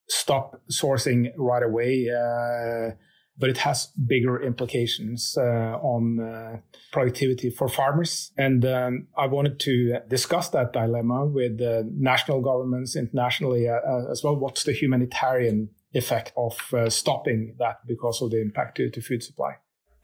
stop 0.09 0.61
sourcing 0.71 1.33
right 1.37 1.63
away, 1.63 2.09
uh, 2.09 2.95
but 3.39 3.51
it 3.51 3.59
has 3.59 3.89
bigger 4.07 4.43
implications 4.43 5.37
uh, 5.37 5.79
on 5.83 6.21
uh, 6.21 6.59
productivity 6.93 7.51
for 7.51 7.69
farmers. 7.69 8.33
And 8.39 8.65
um, 8.65 9.09
I 9.17 9.27
wanted 9.27 9.61
to 9.61 10.01
discuss 10.09 10.49
that 10.51 10.73
dilemma 10.73 11.27
with 11.27 11.61
national 11.93 12.41
governments 12.41 12.97
internationally 12.97 13.69
uh, 13.69 14.11
as 14.11 14.23
well. 14.25 14.37
What's 14.37 14.65
the 14.65 14.73
humanitarian 14.73 15.69
effect 15.93 16.33
of 16.37 16.59
uh, 16.73 16.89
stopping 16.89 17.57
that 17.59 17.87
because 17.87 18.23
of 18.23 18.31
the 18.31 18.41
impact 18.41 18.77
to, 18.79 18.91
to 18.91 19.01
food 19.01 19.23
supply? 19.23 19.57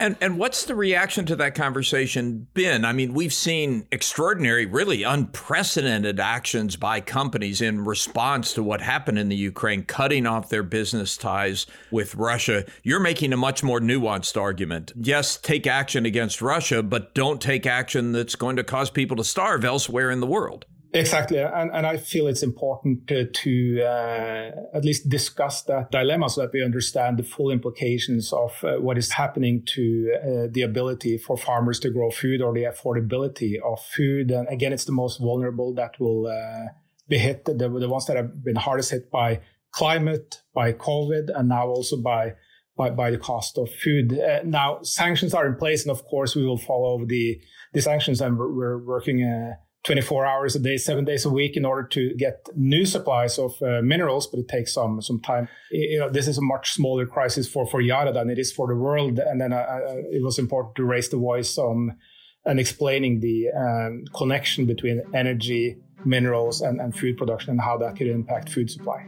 And 0.03 0.17
and 0.21 0.37
what's 0.37 0.65
the 0.65 0.75
reaction 0.75 1.27
to 1.27 1.37
that 1.37 1.55
conversation 1.55 2.49
been? 2.55 2.85
I 2.85 2.93
mean, 2.93 3.15
we've 3.15 3.33
seen 3.33 3.87
extraordinary, 3.93 4.67
really 4.67 5.05
unprecedented 5.05 6.19
actions 6.19 6.75
by 6.75 7.01
companies 7.01 7.61
in 7.61 7.85
response 7.85 8.53
to 8.55 8.65
what 8.65 8.81
happened 8.81 9.21
in 9.21 9.29
the 9.29 9.37
Ukraine, 9.37 9.85
cutting 9.85 10.27
off 10.27 10.49
their 10.49 10.65
business 10.65 11.17
ties 11.17 11.67
with 11.93 12.17
Russia. 12.17 12.65
You're 12.83 12.99
making 12.99 13.33
a 13.33 13.37
much 13.37 13.63
more 13.63 13.79
nuanced 13.79 14.37
argument. 14.37 14.91
Yes, 14.97 15.37
take 15.37 15.69
action 15.69 16.05
against 16.05 16.43
Russia, 16.43 16.83
but 16.83 17.15
don't 17.15 17.41
take 17.41 17.65
action 17.65 18.11
that's 18.11 18.35
going 18.35 18.57
to 18.57 18.65
cause 18.65 18.91
people 18.91 19.17
to 19.19 19.25
starve 19.25 19.65
elsewhere 19.65 20.11
in 20.11 20.19
the 20.19 20.27
world. 20.27 20.67
Exactly, 20.95 21.39
and, 21.39 21.71
and 21.73 21.87
I 21.87 21.97
feel 21.97 22.27
it's 22.27 22.43
important 22.43 23.09
to, 23.09 23.25
to 23.25 23.83
uh, 23.83 24.51
at 24.77 24.85
least 24.85 25.09
discuss 25.09 25.63
that 25.63 25.91
dilemma 25.91 26.29
so 26.29 26.43
that 26.43 26.53
we 26.53 26.63
understand 26.63 27.19
the 27.19 27.23
full 27.23 27.51
implications 27.51 28.31
of 28.31 28.63
uh, 28.63 28.75
what 28.75 28.99
is 28.99 29.13
happening 29.13 29.63
to 29.69 30.15
uh, 30.15 30.49
the 30.51 30.61
ability 30.61 31.17
for 31.17 31.39
farmers 31.39 31.81
to 31.81 31.91
grow 31.91 32.11
food 32.11 32.43
or 32.43 32.53
the 32.53 32.65
affordability 32.65 33.55
of 33.65 33.83
food. 33.83 34.31
And 34.31 34.47
again, 34.49 34.75
it's 34.75 34.85
the 34.85 34.93
most 34.93 35.19
vulnerable 35.19 35.73
that 35.75 35.99
will 35.99 36.27
uh, 36.27 36.73
be 37.09 37.17
hit, 37.17 37.47
the, 37.47 37.55
the 37.55 37.89
ones 37.89 38.05
that 38.07 38.17
have 38.19 38.45
been 38.45 38.57
hardest 38.57 38.91
hit 38.91 39.11
by 39.11 39.41
climate, 39.71 40.43
by 40.55 40.75
COVID, 40.75 41.31
and 41.35 41.49
now 41.49 41.69
also 41.69 41.97
by 41.97 42.35
by, 42.77 42.91
by 42.91 43.11
the 43.11 43.19
cost 43.19 43.59
of 43.59 43.71
food. 43.71 44.19
Uh, 44.19 44.41
now, 44.45 44.81
sanctions 44.83 45.35
are 45.35 45.47
in 45.47 45.57
place, 45.57 45.83
and 45.83 45.91
of 45.91 46.05
course, 46.05 46.35
we 46.35 46.45
will 46.45 46.59
follow 46.59 47.05
the, 47.05 47.39
the 47.75 47.83
sanctions, 47.83 48.21
and 48.21 48.39
we're, 48.39 48.53
we're 48.53 48.79
working 48.79 49.23
uh, 49.23 49.55
24 49.85 50.25
hours 50.25 50.55
a 50.55 50.61
day, 50.61 50.77
seven 50.77 51.05
days 51.05 51.25
a 51.25 51.31
week 51.31 51.57
in 51.57 51.65
order 51.65 51.87
to 51.89 52.15
get 52.15 52.49
new 52.55 52.87
supplies 52.87 53.39
of 53.39 53.61
uh, 53.63 53.83
minerals, 53.83 54.29
but 54.29 54.39
it 54.39 54.49
takes 54.49 54.73
some 54.73 55.03
some 55.03 55.21
time. 55.21 55.49
You 55.71 55.99
know, 55.99 56.09
this 56.09 56.29
is 56.29 56.39
a 56.39 56.43
much 56.43 56.73
smaller 56.73 57.07
crisis 57.07 57.49
for, 57.49 57.67
for 57.67 57.81
Yara 57.81 58.13
than 58.13 58.31
it 58.31 58.39
is 58.39 58.53
for 58.53 58.69
the 58.69 58.77
world. 58.77 59.19
And 59.19 59.41
then 59.41 59.53
uh, 59.53 59.57
uh, 59.57 59.95
it 60.11 60.23
was 60.23 60.39
important 60.39 60.77
to 60.77 60.85
raise 60.85 61.09
the 61.09 61.17
voice 61.17 61.59
on 61.59 61.97
and 62.45 62.59
explaining 62.59 63.21
the 63.21 63.49
um, 63.57 64.05
connection 64.15 64.67
between 64.67 65.03
energy, 65.15 65.77
minerals, 66.05 66.61
and, 66.61 66.81
and 66.81 66.97
food 66.97 67.17
production 67.17 67.51
and 67.51 67.61
how 67.61 67.79
that 67.79 67.97
could 67.97 68.09
impact 68.09 68.49
food 68.49 68.71
supply. 68.71 69.07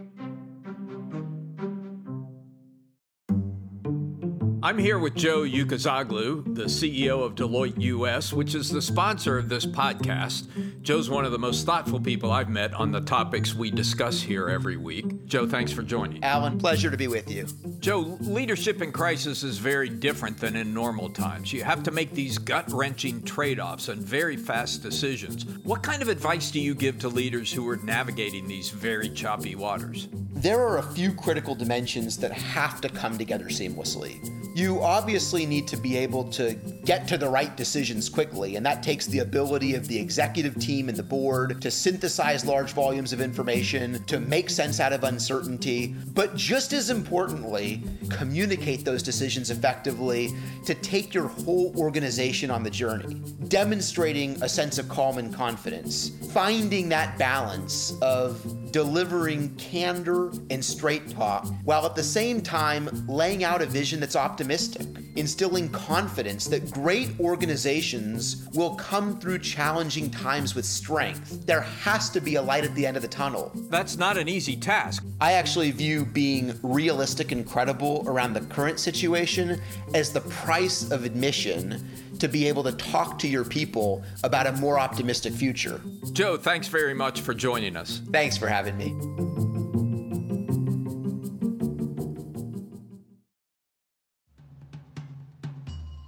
I'm 4.65 4.79
here 4.79 4.99
with 4.99 5.15
Joe 5.15 5.43
Ucuzoglu, 5.43 6.55
the 6.55 6.65
CEO 6.65 7.23
of 7.23 7.35
Deloitte 7.35 7.79
US, 7.83 8.33
which 8.33 8.55
is 8.55 8.71
the 8.71 8.81
sponsor 8.81 9.37
of 9.37 9.51
this 9.51 9.67
podcast. 9.67 10.47
Joe's 10.81 11.11
one 11.11 11.27
of 11.27 11.33
the 11.33 11.39
most 11.39 11.67
thoughtful 11.67 12.01
people 12.01 12.33
I've 12.33 12.49
met 12.49 12.73
on 12.73 12.91
the 12.91 13.03
topics 13.03 13.55
we 13.55 13.71
discuss 13.71 14.23
here 14.23 14.49
every 14.49 14.79
week. 14.79 15.27
Joe, 15.27 15.47
thanks 15.47 15.71
for 15.71 15.83
joining. 15.83 16.25
Alan, 16.25 16.57
pleasure 16.57 16.91
to 16.91 16.97
be 16.97 17.09
with 17.09 17.31
you. 17.31 17.47
Joe, 17.81 18.17
leadership 18.23 18.81
in 18.81 18.91
crisis 18.91 19.43
is 19.43 19.59
very 19.59 19.91
different 19.91 20.39
than 20.39 20.57
in 20.57 20.73
normal 20.73 21.11
times. 21.11 21.53
You 21.53 21.63
have 21.63 21.83
to 21.83 21.91
make 21.91 22.13
these 22.13 22.39
gut 22.39 22.73
wrenching 22.73 23.23
trade 23.23 23.61
offs 23.61 23.89
and 23.89 24.01
very 24.01 24.39
fast 24.39 24.83
decisions. 24.83 25.45
What 25.65 25.83
kind 25.83 26.01
of 26.01 26.09
advice 26.09 26.51
do 26.51 26.59
you 26.59 26.75
give 26.75 26.99
to 27.01 27.09
leaders 27.11 27.53
who 27.53 27.69
are 27.69 27.77
navigating 27.77 28.49
these 28.49 28.71
very 28.71 29.11
choppy 29.11 29.57
waters? 29.57 30.09
There 30.33 30.61
are 30.67 30.79
a 30.79 30.83
few 30.83 31.13
critical 31.13 31.55
dimensions 31.55 32.17
that 32.17 32.33
have 32.33 32.81
to 32.81 32.89
come 32.89 33.19
together 33.19 33.47
seamlessly. 33.47 34.44
You 34.55 34.81
obviously 34.83 35.47
need 35.47 35.67
to 35.67 35.77
be 35.77 35.97
able 35.97 36.23
to 36.31 36.55
get 36.85 37.09
to 37.09 37.19
the 37.19 37.29
right 37.29 37.57
decisions 37.57 38.09
quickly, 38.09 38.55
and 38.55 38.65
that 38.65 38.85
takes 38.85 39.07
the 39.07 39.19
ability 39.19 39.75
of 39.75 39.89
the 39.89 39.99
executive 39.99 40.57
team 40.61 40.89
and 40.89 40.97
the 40.97 41.03
board 41.03 41.61
to 41.61 41.73
synthesize 41.73 42.45
large 42.45 42.73
volumes 42.73 43.13
of 43.13 43.21
information, 43.21 44.05
to 44.05 44.21
make 44.21 44.49
sense 44.49 44.79
out 44.79 44.93
of 44.93 45.03
uncertainty, 45.03 45.97
but 46.15 46.37
just 46.37 46.73
as 46.73 46.89
importantly, 46.89 47.83
communicate 48.11 48.85
those 48.85 49.03
decisions 49.03 49.51
effectively 49.51 50.33
to 50.65 50.75
take 50.77 51.13
your 51.13 51.27
whole 51.27 51.77
organization 51.77 52.49
on 52.49 52.63
the 52.63 52.71
journey, 52.71 53.15
demonstrating 53.49 54.41
a 54.41 54.49
sense 54.49 54.79
of 54.79 54.89
calm 54.89 55.19
and 55.19 55.35
confidence, 55.35 56.13
finding 56.33 56.89
that 56.89 57.19
balance 57.19 57.95
of 58.03 58.41
delivering 58.75 59.55
candor 59.55 60.33
and 60.51 60.65
straight 60.65 61.09
talk, 61.09 61.47
while 61.63 61.87
at 61.87 61.95
the 61.95 62.03
same 62.03 62.41
time 62.41 62.89
laying 63.07 63.45
out 63.45 63.63
a 63.63 63.67
vision 63.67 64.01
that's 64.01 64.17
optimistic, 64.17 64.85
instilling 65.15 65.69
confidence 65.69 66.49
that 66.49 66.69
great 66.73 67.09
organizations 67.21 68.49
will 68.53 68.75
come 68.75 69.17
through 69.21 69.39
challenging 69.39 70.11
times 70.11 70.57
with 70.57 70.65
strength. 70.65 71.47
There 71.47 71.61
has 71.61 72.11
to 72.11 72.21
be 72.21 72.35
a 72.35 72.43
light 72.43 72.65
at 72.65 72.75
the 72.75 72.85
end 72.85 72.97
of 72.97 73.03
the 73.03 73.09
tunnel. 73.09 73.53
That's 73.71 73.97
not 73.97 74.19
an 74.19 74.29
easy 74.29 74.57
task. 74.57 75.05
I 75.21 75.35
actually 75.35 75.71
view 75.71 76.05
being 76.05 76.59
realistic 76.65 77.31
and 77.31 77.47
credible 77.47 78.03
around 78.09 78.33
the 78.33 78.41
current 78.41 78.81
situation 78.81 79.63
as 79.95 80.13
the 80.13 80.23
price 80.23 80.91
of 80.91 81.05
admission 81.05 81.89
to 82.25 82.29
be 82.29 82.49
able 82.49 82.63
to 82.65 82.73
talk 82.73 83.19
to 83.19 83.29
your 83.29 83.45
people 83.45 84.03
about 84.23 84.47
a 84.47 84.53
more 84.53 84.79
optimistic 84.79 85.33
future. 85.35 85.81
Joe, 86.13 86.39
thanks 86.39 86.69
very 86.69 86.95
much 86.95 87.21
for 87.21 87.35
joining 87.35 87.77
us. 87.77 88.01
Thanks 88.11 88.39
for 88.39 88.47
having 88.47 88.77
me. 88.79 89.64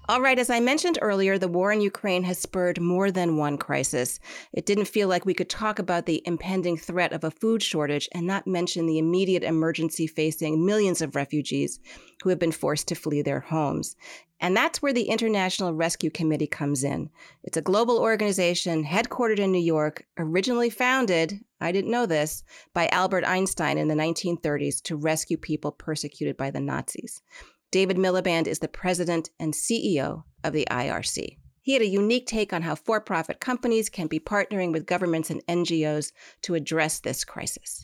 All 0.09 0.21
right, 0.21 0.39
as 0.39 0.51
I 0.51 0.61
mentioned 0.61 1.01
earlier, 1.03 1.37
the 1.37 1.49
war 1.49 1.73
in 1.73 1.81
Ukraine 1.81 2.23
has 2.23 2.39
spurred 2.39 2.81
more 2.81 3.11
than 3.11 3.37
one 3.37 3.59
crisis. 3.59 4.21
It 4.53 4.65
didn't 4.65 4.85
feel 4.85 5.09
like 5.09 5.27
we 5.27 5.35
could 5.35 5.49
talk 5.49 5.81
about 5.81 6.07
the 6.07 6.23
impending 6.25 6.77
threat 6.77 7.13
of 7.13 7.25
a 7.25 7.31
food 7.33 7.61
shortage 7.61 8.09
and 8.13 8.25
not 8.25 8.47
mention 8.47 8.87
the 8.87 9.01
immediate 9.01 9.43
emergency 9.43 10.07
facing 10.07 10.65
millions 10.65 11.03
of 11.03 11.17
refugees 11.17 11.81
who 12.23 12.29
have 12.29 12.39
been 12.39 12.53
forced 12.53 12.87
to 12.87 12.95
flee 12.95 13.21
their 13.21 13.41
homes. 13.41 13.97
And 14.39 14.57
that's 14.57 14.81
where 14.81 14.93
the 14.93 15.09
International 15.09 15.75
Rescue 15.75 16.11
Committee 16.11 16.47
comes 16.47 16.85
in. 16.85 17.11
It's 17.43 17.57
a 17.57 17.63
global 17.63 17.99
organization 17.99 18.85
headquartered 18.85 19.41
in 19.41 19.51
New 19.51 19.59
York, 19.59 20.07
originally 20.19 20.71
founded, 20.71 21.41
I 21.61 21.73
didn't 21.73 21.91
know 21.91 22.07
this, 22.07 22.45
by 22.73 22.87
Albert 22.89 23.25
Einstein 23.25 23.77
in 23.77 23.89
the 23.89 23.95
1930s 23.97 24.81
to 24.83 24.95
rescue 24.95 25.37
people 25.37 25.73
persecuted 25.73 26.37
by 26.37 26.53
the 26.53 26.61
Nazis. 26.61 27.23
David 27.71 27.97
Miliband 27.97 28.47
is 28.47 28.61
the 28.61 28.69
president 28.69 29.31
and 29.41 29.53
CEO 29.53 30.23
of 30.45 30.53
the 30.53 30.67
IRC. 30.71 31.39
He 31.63 31.73
had 31.73 31.83
a 31.83 31.87
unique 31.87 32.27
take 32.27 32.53
on 32.53 32.63
how 32.63 32.77
for 32.77 33.01
profit 33.01 33.41
companies 33.41 33.89
can 33.89 34.07
be 34.07 34.21
partnering 34.21 34.73
with 34.73 34.87
governments 34.87 35.31
and 35.31 35.45
NGOs 35.47 36.13
to 36.43 36.55
address 36.55 37.01
this 37.01 37.25
crisis. 37.25 37.83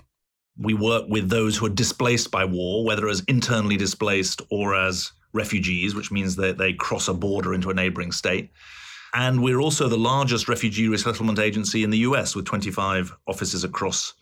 We 0.57 0.75
work 0.75 1.07
with 1.09 1.31
those 1.31 1.57
who 1.57 1.67
are 1.67 1.71
displaced 1.71 2.31
by 2.31 2.45
war, 2.45 2.85
whether 2.85 3.09
as 3.09 3.25
internally 3.27 3.77
displaced 3.77 4.41
or 4.51 4.77
as 4.77 5.11
refugees, 5.33 5.97
which 5.97 6.13
means 6.13 6.37
that 6.37 6.59
they 6.59 6.75
cross 6.75 7.09
a 7.09 7.15
border 7.15 7.53
into 7.53 7.71
a 7.71 7.75
neighboring 7.75 8.13
state. 8.13 8.51
And 9.15 9.43
we're 9.43 9.61
also 9.61 9.89
the 9.89 9.99
largest 9.99 10.49
refugee 10.49 10.89
resettlement 10.89 11.39
agency 11.39 11.83
in 11.83 11.91
the 11.91 11.99
US 11.99 12.37
with 12.37 12.45
25 12.45 13.17
offices 13.27 13.65
across 13.65 14.15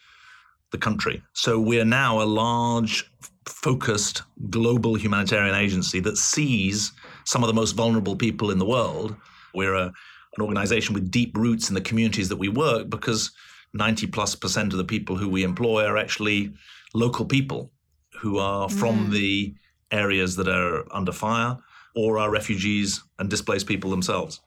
the 0.73 0.79
country. 0.79 1.23
So 1.33 1.59
we're 1.59 1.85
now 1.85 2.23
a 2.23 2.25
large, 2.25 3.11
focused 3.47 4.23
global 4.49 4.95
humanitarian 4.95 5.55
agency 5.55 6.00
that 6.00 6.17
sees 6.17 6.93
some 7.25 7.43
of 7.43 7.49
the 7.49 7.55
most 7.55 7.73
vulnerable 7.73 8.17
people 8.17 8.50
in 8.50 8.59
the 8.59 8.67
world. 8.67 9.17
We're 9.55 9.75
a, 9.75 9.87
an 9.87 10.43
organization 10.43 10.95
with 10.95 11.11
deep 11.11 11.37
roots 11.37 11.69
in 11.69 11.75
the 11.75 11.81
communities 11.81 12.29
that 12.29 12.37
we 12.37 12.49
work 12.49 12.89
because 12.89 13.33
90 13.75 14.07
plus 14.09 14.35
percent 14.35 14.73
of 14.73 14.79
the 14.79 14.85
people 14.85 15.17
who 15.17 15.29
we 15.29 15.43
employ 15.43 15.85
are 15.85 15.97
actually 15.97 16.53
local 16.95 17.25
people 17.25 17.71
who 18.21 18.39
are 18.39 18.69
from 18.69 19.07
mm. 19.07 19.12
the 19.12 19.55
areas 19.91 20.37
that 20.37 20.49
are 20.49 20.85
under 20.95 21.12
fire 21.12 21.57
or 21.97 22.19
are 22.19 22.31
refugees 22.31 23.03
and 23.19 23.29
displaced 23.29 23.67
people 23.67 23.91
themselves. 23.91 24.41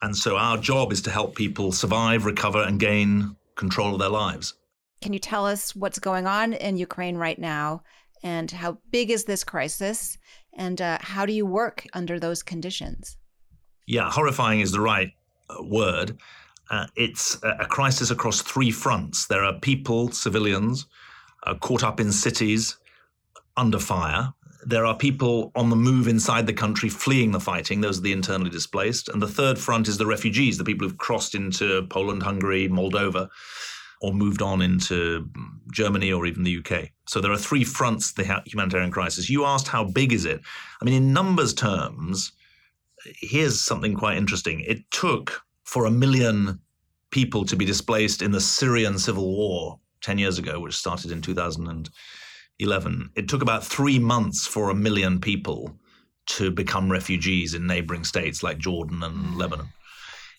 And 0.00 0.16
so 0.16 0.36
our 0.36 0.56
job 0.56 0.92
is 0.92 1.02
to 1.02 1.10
help 1.10 1.34
people 1.34 1.72
survive, 1.72 2.24
recover, 2.24 2.62
and 2.62 2.78
gain 2.78 3.36
control 3.56 3.94
of 3.94 3.98
their 3.98 4.08
lives. 4.08 4.54
Can 5.00 5.12
you 5.12 5.18
tell 5.18 5.46
us 5.46 5.76
what's 5.76 5.98
going 5.98 6.26
on 6.26 6.52
in 6.54 6.76
Ukraine 6.76 7.16
right 7.16 7.38
now 7.38 7.82
and 8.22 8.50
how 8.50 8.78
big 8.90 9.10
is 9.10 9.24
this 9.24 9.44
crisis 9.44 10.18
and 10.56 10.80
uh, 10.80 10.98
how 11.00 11.24
do 11.24 11.32
you 11.32 11.46
work 11.46 11.86
under 11.92 12.18
those 12.18 12.42
conditions? 12.42 13.16
Yeah, 13.86 14.10
horrifying 14.10 14.60
is 14.60 14.72
the 14.72 14.80
right 14.80 15.12
uh, 15.48 15.62
word. 15.62 16.18
Uh, 16.70 16.86
it's 16.96 17.38
a 17.42 17.64
crisis 17.64 18.10
across 18.10 18.42
three 18.42 18.70
fronts. 18.70 19.26
There 19.26 19.42
are 19.42 19.58
people, 19.60 20.10
civilians, 20.10 20.86
uh, 21.44 21.54
caught 21.54 21.82
up 21.82 21.98
in 21.98 22.12
cities 22.12 22.76
under 23.56 23.78
fire. 23.78 24.34
There 24.66 24.84
are 24.84 24.94
people 24.94 25.50
on 25.54 25.70
the 25.70 25.76
move 25.76 26.08
inside 26.08 26.46
the 26.46 26.52
country 26.52 26.90
fleeing 26.90 27.30
the 27.30 27.40
fighting. 27.40 27.80
Those 27.80 27.98
are 27.98 28.02
the 28.02 28.12
internally 28.12 28.50
displaced. 28.50 29.08
And 29.08 29.22
the 29.22 29.28
third 29.28 29.58
front 29.58 29.88
is 29.88 29.96
the 29.96 30.04
refugees, 30.04 30.58
the 30.58 30.64
people 30.64 30.86
who've 30.86 30.98
crossed 30.98 31.34
into 31.34 31.86
Poland, 31.86 32.22
Hungary, 32.22 32.68
Moldova 32.68 33.30
or 34.00 34.12
moved 34.12 34.42
on 34.42 34.62
into 34.62 35.28
Germany 35.72 36.12
or 36.12 36.26
even 36.26 36.44
the 36.44 36.58
UK. 36.58 36.90
So 37.06 37.20
there 37.20 37.32
are 37.32 37.38
three 37.38 37.64
fronts 37.64 38.12
the 38.12 38.42
humanitarian 38.46 38.90
crisis. 38.90 39.28
You 39.28 39.44
asked 39.44 39.68
how 39.68 39.84
big 39.84 40.12
is 40.12 40.24
it? 40.24 40.40
I 40.80 40.84
mean, 40.84 40.94
in 40.94 41.12
numbers 41.12 41.52
terms, 41.52 42.32
here's 43.04 43.60
something 43.60 43.94
quite 43.94 44.16
interesting. 44.16 44.60
It 44.60 44.88
took 44.90 45.42
for 45.64 45.86
a 45.86 45.90
million 45.90 46.60
people 47.10 47.44
to 47.46 47.56
be 47.56 47.64
displaced 47.64 48.22
in 48.22 48.30
the 48.30 48.40
Syrian 48.40 48.98
civil 48.98 49.28
war 49.28 49.80
10 50.02 50.18
years 50.18 50.38
ago, 50.38 50.60
which 50.60 50.76
started 50.76 51.10
in 51.10 51.20
2011. 51.20 53.10
It 53.16 53.28
took 53.28 53.42
about 53.42 53.64
three 53.64 53.98
months 53.98 54.46
for 54.46 54.70
a 54.70 54.74
million 54.74 55.20
people 55.20 55.76
to 56.26 56.50
become 56.50 56.92
refugees 56.92 57.54
in 57.54 57.66
neighboring 57.66 58.04
states 58.04 58.42
like 58.42 58.58
Jordan 58.58 59.02
and 59.02 59.36
Lebanon 59.36 59.68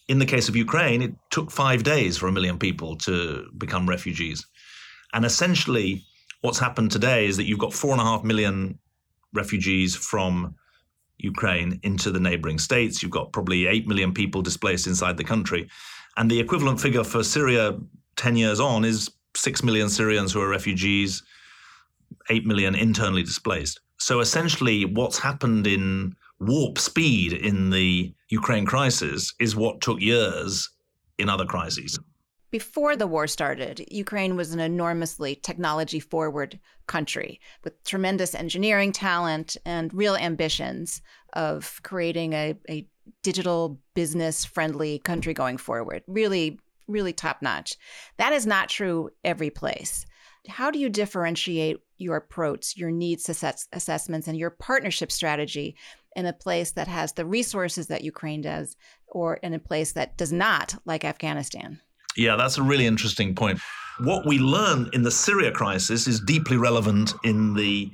in 0.09 0.17
the 0.17 0.25
case 0.25 0.49
of 0.49 0.55
Ukraine, 0.55 1.03
it 1.03 1.13
took 1.29 1.51
five 1.51 1.83
days 1.83 2.17
for 2.17 2.27
a 2.27 2.31
million 2.31 2.57
people 2.57 2.95
to 2.97 3.47
become 3.59 3.87
refugees. 3.87 4.45
And 5.13 5.23
essentially, 5.23 6.03
what's 6.41 6.57
happened 6.57 6.91
today 6.91 7.27
is 7.27 7.37
that 7.37 7.45
you've 7.45 7.59
got 7.59 7.73
four 7.73 7.91
and 7.91 8.01
a 8.01 8.03
half 8.03 8.23
million 8.23 8.79
refugees 9.33 9.95
from 9.95 10.55
Ukraine 11.19 11.79
into 11.83 12.09
the 12.09 12.19
neighboring 12.19 12.57
states. 12.57 13.03
You've 13.03 13.11
got 13.11 13.31
probably 13.31 13.67
8 13.67 13.87
million 13.87 14.11
people 14.11 14.41
displaced 14.41 14.87
inside 14.87 15.15
the 15.15 15.23
country. 15.23 15.69
And 16.17 16.29
the 16.29 16.39
equivalent 16.39 16.81
figure 16.81 17.03
for 17.03 17.23
Syria 17.23 17.77
10 18.15 18.35
years 18.35 18.59
on 18.59 18.85
is 18.85 19.11
6 19.35 19.63
million 19.63 19.89
Syrians 19.89 20.33
who 20.33 20.41
are 20.41 20.49
refugees, 20.49 21.21
8 22.31 22.47
million 22.47 22.73
internally 22.73 23.21
displaced. 23.21 23.79
So 23.97 24.21
essentially, 24.21 24.85
what's 24.85 25.19
happened 25.19 25.67
in 25.67 26.15
warp 26.39 26.77
speed 26.79 27.33
in 27.33 27.69
the 27.69 28.13
Ukraine 28.29 28.65
crisis 28.65 29.33
is 29.39 29.55
what 29.55 29.81
took 29.81 29.99
years 30.01 30.69
in 31.17 31.29
other 31.29 31.45
crises. 31.45 31.99
before 32.51 32.95
the 32.95 33.07
war 33.07 33.27
started, 33.27 33.85
Ukraine 33.91 34.35
was 34.35 34.53
an 34.53 34.59
enormously 34.59 35.35
technology 35.35 35.99
forward 35.99 36.59
country 36.87 37.39
with 37.63 37.83
tremendous 37.83 38.33
engineering 38.33 38.91
talent 38.91 39.55
and 39.65 39.93
real 39.93 40.15
ambitions 40.15 41.01
of 41.33 41.79
creating 41.83 42.33
a, 42.33 42.55
a 42.69 42.87
digital 43.21 43.79
business 43.93 44.45
friendly 44.45 44.99
country 44.99 45.33
going 45.33 45.57
forward. 45.57 46.03
Really, 46.07 46.59
really 46.87 47.13
top 47.13 47.41
notch. 47.41 47.77
That 48.17 48.33
is 48.33 48.47
not 48.47 48.69
true 48.69 49.11
every 49.23 49.51
place. 49.51 50.05
How 50.47 50.71
do 50.71 50.79
you 50.79 50.89
differentiate 50.89 51.77
your 51.97 52.15
approach, 52.15 52.75
your 52.77 52.91
needs 52.91 53.29
assess- 53.29 53.67
assessments, 53.73 54.27
and 54.27 54.37
your 54.37 54.49
partnership 54.49 55.11
strategy 55.11 55.75
in 56.19 56.25
a 56.25 56.33
place 56.33 56.71
that 56.71 56.87
has 56.87 57.13
the 57.13 57.25
resources 57.25 57.87
that 57.87 58.03
Ukraine 58.03 58.41
does, 58.41 58.75
or 59.07 59.35
in 59.37 59.53
a 59.53 59.59
place 59.59 59.93
that 59.93 60.17
does 60.17 60.31
not, 60.31 60.75
like 60.85 61.03
Afghanistan? 61.05 61.79
Yeah, 62.17 62.35
that's 62.35 62.57
a 62.57 62.63
really 62.63 62.85
interesting 62.85 63.33
point. 63.33 63.59
What 63.99 64.27
we 64.27 64.37
learned 64.37 64.93
in 64.93 65.03
the 65.03 65.11
Syria 65.11 65.51
crisis 65.51 66.07
is 66.07 66.19
deeply 66.19 66.57
relevant 66.57 67.13
in 67.23 67.53
the 67.53 67.89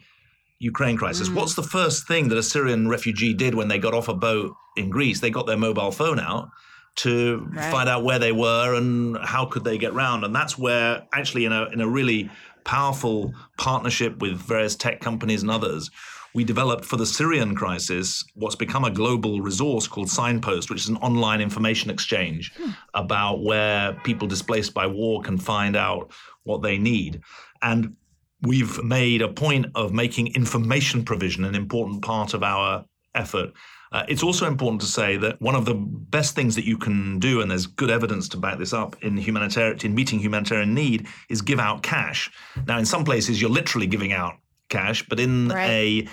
Ukraine 0.59 0.97
crisis. 0.97 1.29
Mm. 1.29 1.35
What's 1.35 1.55
the 1.55 1.63
first 1.63 2.07
thing 2.07 2.29
that 2.29 2.37
a 2.37 2.43
Syrian 2.43 2.87
refugee 2.87 3.33
did 3.33 3.53
when 3.55 3.67
they 3.67 3.77
got 3.77 3.93
off 3.93 4.07
a 4.07 4.13
boat 4.13 4.55
in 4.75 4.89
Greece? 4.89 5.19
They 5.19 5.29
got 5.29 5.45
their 5.45 5.57
mobile 5.57 5.91
phone 5.91 6.19
out 6.19 6.49
to 6.97 7.47
right. 7.51 7.71
find 7.71 7.89
out 7.89 8.03
where 8.03 8.19
they 8.19 8.31
were 8.31 8.73
and 8.73 9.17
how 9.21 9.45
could 9.45 9.63
they 9.63 9.77
get 9.77 9.93
round. 9.93 10.23
And 10.23 10.33
that's 10.33 10.57
where 10.57 11.05
actually 11.13 11.45
in 11.45 11.51
a 11.51 11.65
in 11.65 11.81
a 11.81 11.87
really 11.87 12.29
powerful 12.63 13.33
partnership 13.57 14.17
with 14.19 14.37
various 14.37 14.75
tech 14.75 14.99
companies 15.01 15.41
and 15.43 15.51
others, 15.51 15.91
we 16.35 16.43
developed 16.43 16.83
for 16.83 16.97
the 16.97 17.05
Syrian 17.05 17.55
crisis 17.55 18.21
what's 18.35 18.57
become 18.57 18.83
a 18.83 18.91
global 18.91 19.39
resource 19.39 19.87
called 19.87 20.09
Signpost, 20.09 20.69
which 20.69 20.81
is 20.81 20.89
an 20.89 20.97
online 20.97 21.39
information 21.39 21.89
exchange 21.89 22.53
hmm. 22.57 22.71
about 22.93 23.41
where 23.41 23.93
people 24.03 24.27
displaced 24.27 24.73
by 24.73 24.85
war 24.85 25.21
can 25.21 25.37
find 25.37 25.77
out 25.77 26.11
what 26.43 26.61
they 26.61 26.77
need. 26.77 27.21
And 27.61 27.95
we've 28.41 28.83
made 28.83 29.21
a 29.21 29.29
point 29.29 29.67
of 29.75 29.93
making 29.93 30.35
information 30.35 31.05
provision 31.05 31.45
an 31.45 31.55
important 31.55 32.03
part 32.03 32.33
of 32.33 32.43
our 32.43 32.83
effort. 33.15 33.53
Uh, 33.93 34.03
it's 34.09 34.23
also 34.23 34.45
important 34.45 34.81
to 34.81 34.87
say 34.87 35.15
that 35.15 35.39
one 35.41 35.55
of 35.55 35.63
the 35.63 35.73
best 35.73 36.35
things 36.35 36.53
that 36.55 36.65
you 36.65 36.77
can 36.77 37.17
do, 37.17 37.39
and 37.39 37.49
there's 37.49 37.65
good 37.65 37.89
evidence 37.89 38.27
to 38.27 38.35
back 38.35 38.57
this 38.57 38.73
up 38.73 39.01
in 39.01 39.15
humanitarian 39.15 39.79
in 39.85 39.95
meeting 39.95 40.19
humanitarian 40.19 40.73
need, 40.73 41.07
is 41.29 41.41
give 41.41 41.61
out 41.61 41.81
cash. 41.81 42.29
Now, 42.67 42.77
in 42.77 42.85
some 42.85 43.05
places, 43.05 43.39
you're 43.39 43.49
literally 43.49 43.87
giving 43.87 44.11
out 44.11 44.33
cash, 44.69 45.07
but 45.07 45.19
in 45.19 45.49
right. 45.49 45.69
a 45.69 46.07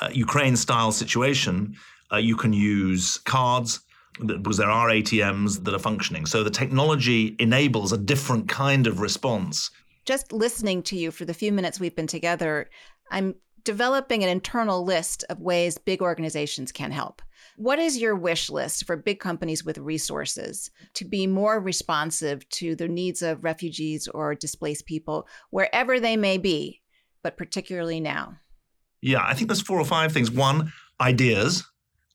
uh, 0.00 0.08
Ukraine 0.12 0.56
style 0.56 0.92
situation, 0.92 1.76
uh, 2.12 2.16
you 2.16 2.36
can 2.36 2.52
use 2.52 3.18
cards 3.18 3.80
because 4.24 4.56
there 4.56 4.70
are 4.70 4.88
ATMs 4.88 5.64
that 5.64 5.74
are 5.74 5.78
functioning. 5.78 6.26
So 6.26 6.42
the 6.42 6.50
technology 6.50 7.36
enables 7.38 7.92
a 7.92 7.98
different 7.98 8.48
kind 8.48 8.86
of 8.86 9.00
response. 9.00 9.70
Just 10.06 10.32
listening 10.32 10.82
to 10.84 10.96
you 10.96 11.10
for 11.10 11.24
the 11.24 11.34
few 11.34 11.52
minutes 11.52 11.80
we've 11.80 11.96
been 11.96 12.06
together, 12.06 12.70
I'm 13.10 13.34
developing 13.64 14.22
an 14.22 14.30
internal 14.30 14.84
list 14.84 15.24
of 15.28 15.40
ways 15.40 15.76
big 15.76 16.00
organizations 16.00 16.72
can 16.72 16.92
help. 16.92 17.20
What 17.56 17.78
is 17.78 17.98
your 17.98 18.14
wish 18.14 18.48
list 18.48 18.84
for 18.84 18.96
big 18.96 19.18
companies 19.18 19.64
with 19.64 19.78
resources 19.78 20.70
to 20.94 21.04
be 21.04 21.26
more 21.26 21.58
responsive 21.58 22.48
to 22.50 22.76
the 22.76 22.86
needs 22.86 23.22
of 23.22 23.42
refugees 23.42 24.08
or 24.08 24.34
displaced 24.34 24.86
people, 24.86 25.26
wherever 25.50 25.98
they 25.98 26.16
may 26.16 26.38
be, 26.38 26.82
but 27.26 27.36
particularly 27.36 27.98
now? 27.98 28.38
Yeah, 29.02 29.20
I 29.20 29.34
think 29.34 29.48
there's 29.48 29.60
four 29.60 29.80
or 29.80 29.84
five 29.84 30.12
things. 30.12 30.30
One, 30.30 30.72
ideas. 31.00 31.64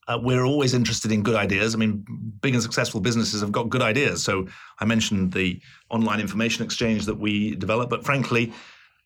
Uh, 0.08 0.18
we're 0.22 0.46
always 0.46 0.72
interested 0.72 1.12
in 1.12 1.22
good 1.22 1.34
ideas. 1.34 1.74
I 1.74 1.78
mean, 1.78 2.02
big 2.40 2.54
and 2.54 2.62
successful 2.62 2.98
businesses 2.98 3.42
have 3.42 3.52
got 3.52 3.68
good 3.68 3.82
ideas. 3.82 4.24
So 4.24 4.46
I 4.80 4.86
mentioned 4.86 5.34
the 5.34 5.60
online 5.90 6.18
information 6.18 6.64
exchange 6.64 7.04
that 7.04 7.18
we 7.18 7.54
develop, 7.56 7.90
but 7.90 8.06
frankly, 8.06 8.54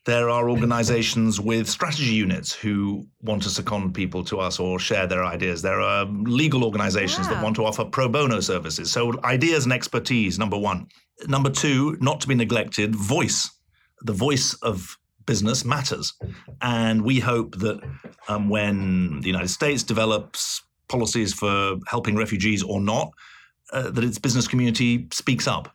there 0.04 0.30
are 0.30 0.48
organizations 0.48 1.40
with 1.40 1.68
strategy 1.68 2.14
units 2.14 2.52
who 2.52 3.04
want 3.22 3.42
to 3.42 3.50
second 3.50 3.92
people 3.92 4.22
to 4.26 4.38
us 4.38 4.60
or 4.60 4.78
share 4.78 5.08
their 5.08 5.24
ideas. 5.24 5.60
There 5.60 5.80
are 5.80 6.04
legal 6.06 6.62
organizations 6.62 7.26
that 7.26 7.42
want 7.42 7.56
to 7.56 7.64
offer 7.64 7.84
pro 7.84 8.08
bono 8.08 8.38
services. 8.38 8.92
So 8.92 9.12
ideas 9.24 9.64
and 9.64 9.72
expertise, 9.72 10.38
number 10.38 10.56
one. 10.56 10.86
Number 11.26 11.50
two, 11.50 11.96
not 12.00 12.20
to 12.20 12.28
be 12.28 12.36
neglected, 12.36 12.94
voice. 12.94 13.50
The 14.02 14.12
voice 14.12 14.54
of 14.62 14.96
business 15.26 15.64
matters. 15.64 16.14
And 16.62 17.02
we 17.02 17.20
hope 17.20 17.58
that 17.58 17.80
um, 18.28 18.48
when 18.48 19.20
the 19.20 19.26
United 19.26 19.48
States 19.48 19.82
develops 19.82 20.62
policies 20.88 21.34
for 21.34 21.76
helping 21.86 22.16
refugees 22.16 22.62
or 22.62 22.80
not, 22.80 23.12
uh, 23.72 23.90
that 23.90 24.04
its 24.04 24.18
business 24.18 24.46
community 24.46 25.08
speaks 25.12 25.46
up. 25.46 25.74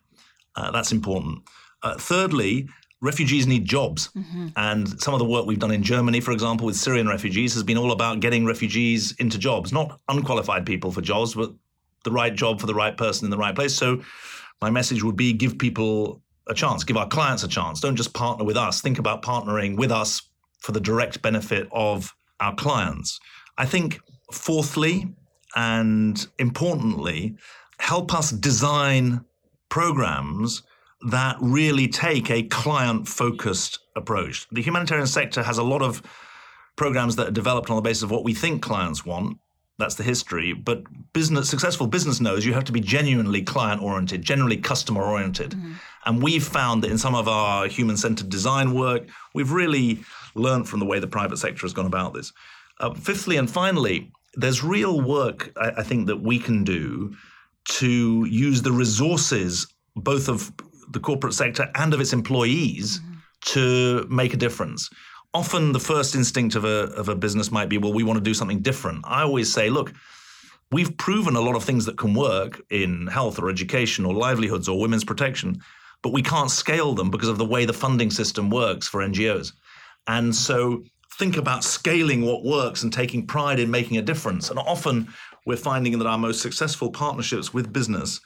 Uh, 0.56 0.70
that's 0.70 0.92
important. 0.92 1.42
Uh, 1.82 1.96
thirdly, 1.98 2.68
refugees 3.00 3.46
need 3.46 3.64
jobs. 3.64 4.08
Mm-hmm. 4.16 4.48
And 4.56 5.00
some 5.02 5.12
of 5.12 5.18
the 5.18 5.26
work 5.26 5.44
we've 5.44 5.58
done 5.58 5.72
in 5.72 5.82
Germany, 5.82 6.20
for 6.20 6.32
example, 6.32 6.66
with 6.66 6.76
Syrian 6.76 7.08
refugees, 7.08 7.52
has 7.54 7.62
been 7.62 7.76
all 7.76 7.92
about 7.92 8.20
getting 8.20 8.46
refugees 8.46 9.12
into 9.18 9.38
jobs, 9.38 9.72
not 9.72 10.00
unqualified 10.08 10.64
people 10.64 10.90
for 10.90 11.02
jobs, 11.02 11.34
but 11.34 11.52
the 12.04 12.12
right 12.12 12.34
job 12.34 12.60
for 12.60 12.66
the 12.66 12.74
right 12.74 12.96
person 12.96 13.26
in 13.26 13.30
the 13.30 13.38
right 13.38 13.54
place. 13.54 13.74
So 13.74 14.02
my 14.60 14.70
message 14.70 15.02
would 15.02 15.16
be 15.16 15.32
give 15.32 15.58
people 15.58 16.22
a 16.48 16.54
chance, 16.54 16.84
give 16.84 16.96
our 16.96 17.08
clients 17.08 17.44
a 17.44 17.48
chance. 17.48 17.80
Don't 17.80 17.96
just 17.96 18.12
partner 18.14 18.44
with 18.44 18.56
us. 18.56 18.80
Think 18.80 18.98
about 18.98 19.22
partnering 19.22 19.76
with 19.76 19.92
us 19.92 20.22
for 20.58 20.72
the 20.72 20.80
direct 20.80 21.22
benefit 21.22 21.68
of 21.72 22.14
our 22.40 22.54
clients. 22.54 23.18
I 23.58 23.66
think, 23.66 24.00
fourthly 24.32 25.14
and 25.54 26.26
importantly, 26.38 27.36
help 27.78 28.14
us 28.14 28.30
design 28.30 29.24
programs 29.68 30.62
that 31.10 31.36
really 31.40 31.88
take 31.88 32.30
a 32.30 32.44
client 32.44 33.08
focused 33.08 33.80
approach. 33.96 34.46
The 34.52 34.62
humanitarian 34.62 35.06
sector 35.06 35.42
has 35.42 35.58
a 35.58 35.62
lot 35.62 35.82
of 35.82 36.02
programs 36.76 37.16
that 37.16 37.28
are 37.28 37.32
developed 37.32 37.70
on 37.70 37.76
the 37.76 37.82
basis 37.82 38.04
of 38.04 38.10
what 38.10 38.24
we 38.24 38.34
think 38.34 38.62
clients 38.62 39.04
want. 39.04 39.38
That's 39.78 39.94
the 39.94 40.02
history. 40.02 40.52
But 40.52 40.84
business, 41.12 41.48
successful 41.48 41.86
business 41.86 42.20
knows 42.20 42.44
you 42.44 42.52
have 42.54 42.64
to 42.64 42.72
be 42.72 42.80
genuinely 42.80 43.42
client 43.42 43.82
oriented, 43.82 44.22
generally 44.22 44.56
customer 44.56 45.02
oriented. 45.02 45.52
Mm-hmm. 45.52 45.72
And 46.04 46.22
we've 46.22 46.44
found 46.44 46.82
that 46.82 46.90
in 46.90 46.98
some 46.98 47.14
of 47.14 47.28
our 47.28 47.66
human 47.66 47.96
centered 47.96 48.28
design 48.28 48.74
work, 48.74 49.08
we've 49.34 49.52
really 49.52 50.04
learned 50.34 50.68
from 50.68 50.80
the 50.80 50.86
way 50.86 50.98
the 50.98 51.06
private 51.06 51.38
sector 51.38 51.62
has 51.62 51.72
gone 51.72 51.86
about 51.86 52.14
this. 52.14 52.32
Uh, 52.80 52.92
fifthly 52.94 53.36
and 53.36 53.50
finally, 53.50 54.10
there's 54.34 54.62
real 54.62 55.00
work 55.00 55.52
I, 55.56 55.72
I 55.78 55.82
think 55.82 56.06
that 56.06 56.22
we 56.22 56.38
can 56.38 56.64
do 56.64 57.14
to 57.64 58.24
use 58.28 58.62
the 58.62 58.72
resources 58.72 59.66
both 59.94 60.28
of 60.28 60.52
the 60.90 61.00
corporate 61.00 61.34
sector 61.34 61.70
and 61.74 61.94
of 61.94 62.00
its 62.00 62.12
employees 62.12 62.98
mm-hmm. 62.98 63.14
to 63.52 64.06
make 64.10 64.34
a 64.34 64.36
difference. 64.36 64.88
Often 65.34 65.72
the 65.72 65.80
first 65.80 66.14
instinct 66.14 66.54
of 66.54 66.64
a, 66.64 66.92
of 66.94 67.08
a 67.08 67.14
business 67.14 67.50
might 67.50 67.68
be, 67.68 67.78
well, 67.78 67.92
we 67.92 68.02
want 68.02 68.18
to 68.18 68.22
do 68.22 68.34
something 68.34 68.60
different. 68.60 69.04
I 69.06 69.22
always 69.22 69.52
say, 69.52 69.70
look, 69.70 69.92
we've 70.70 70.96
proven 70.98 71.36
a 71.36 71.40
lot 71.40 71.56
of 71.56 71.64
things 71.64 71.86
that 71.86 71.96
can 71.96 72.14
work 72.14 72.60
in 72.70 73.06
health 73.06 73.38
or 73.38 73.48
education 73.48 74.04
or 74.04 74.12
livelihoods 74.12 74.68
or 74.68 74.78
women's 74.78 75.04
protection 75.04 75.62
but 76.02 76.12
we 76.12 76.22
can't 76.22 76.50
scale 76.50 76.94
them 76.94 77.10
because 77.10 77.28
of 77.28 77.38
the 77.38 77.44
way 77.44 77.64
the 77.64 77.72
funding 77.72 78.10
system 78.10 78.50
works 78.50 78.88
for 78.88 79.00
NGOs. 79.00 79.52
And 80.08 80.34
so 80.34 80.82
think 81.18 81.36
about 81.36 81.64
scaling 81.64 82.22
what 82.22 82.44
works 82.44 82.82
and 82.82 82.92
taking 82.92 83.26
pride 83.26 83.60
in 83.60 83.70
making 83.70 83.98
a 83.98 84.02
difference. 84.02 84.50
And 84.50 84.58
often 84.58 85.08
we're 85.46 85.56
finding 85.56 85.98
that 85.98 86.06
our 86.06 86.18
most 86.18 86.42
successful 86.42 86.90
partnerships 86.90 87.54
with 87.54 87.72
business 87.72 88.20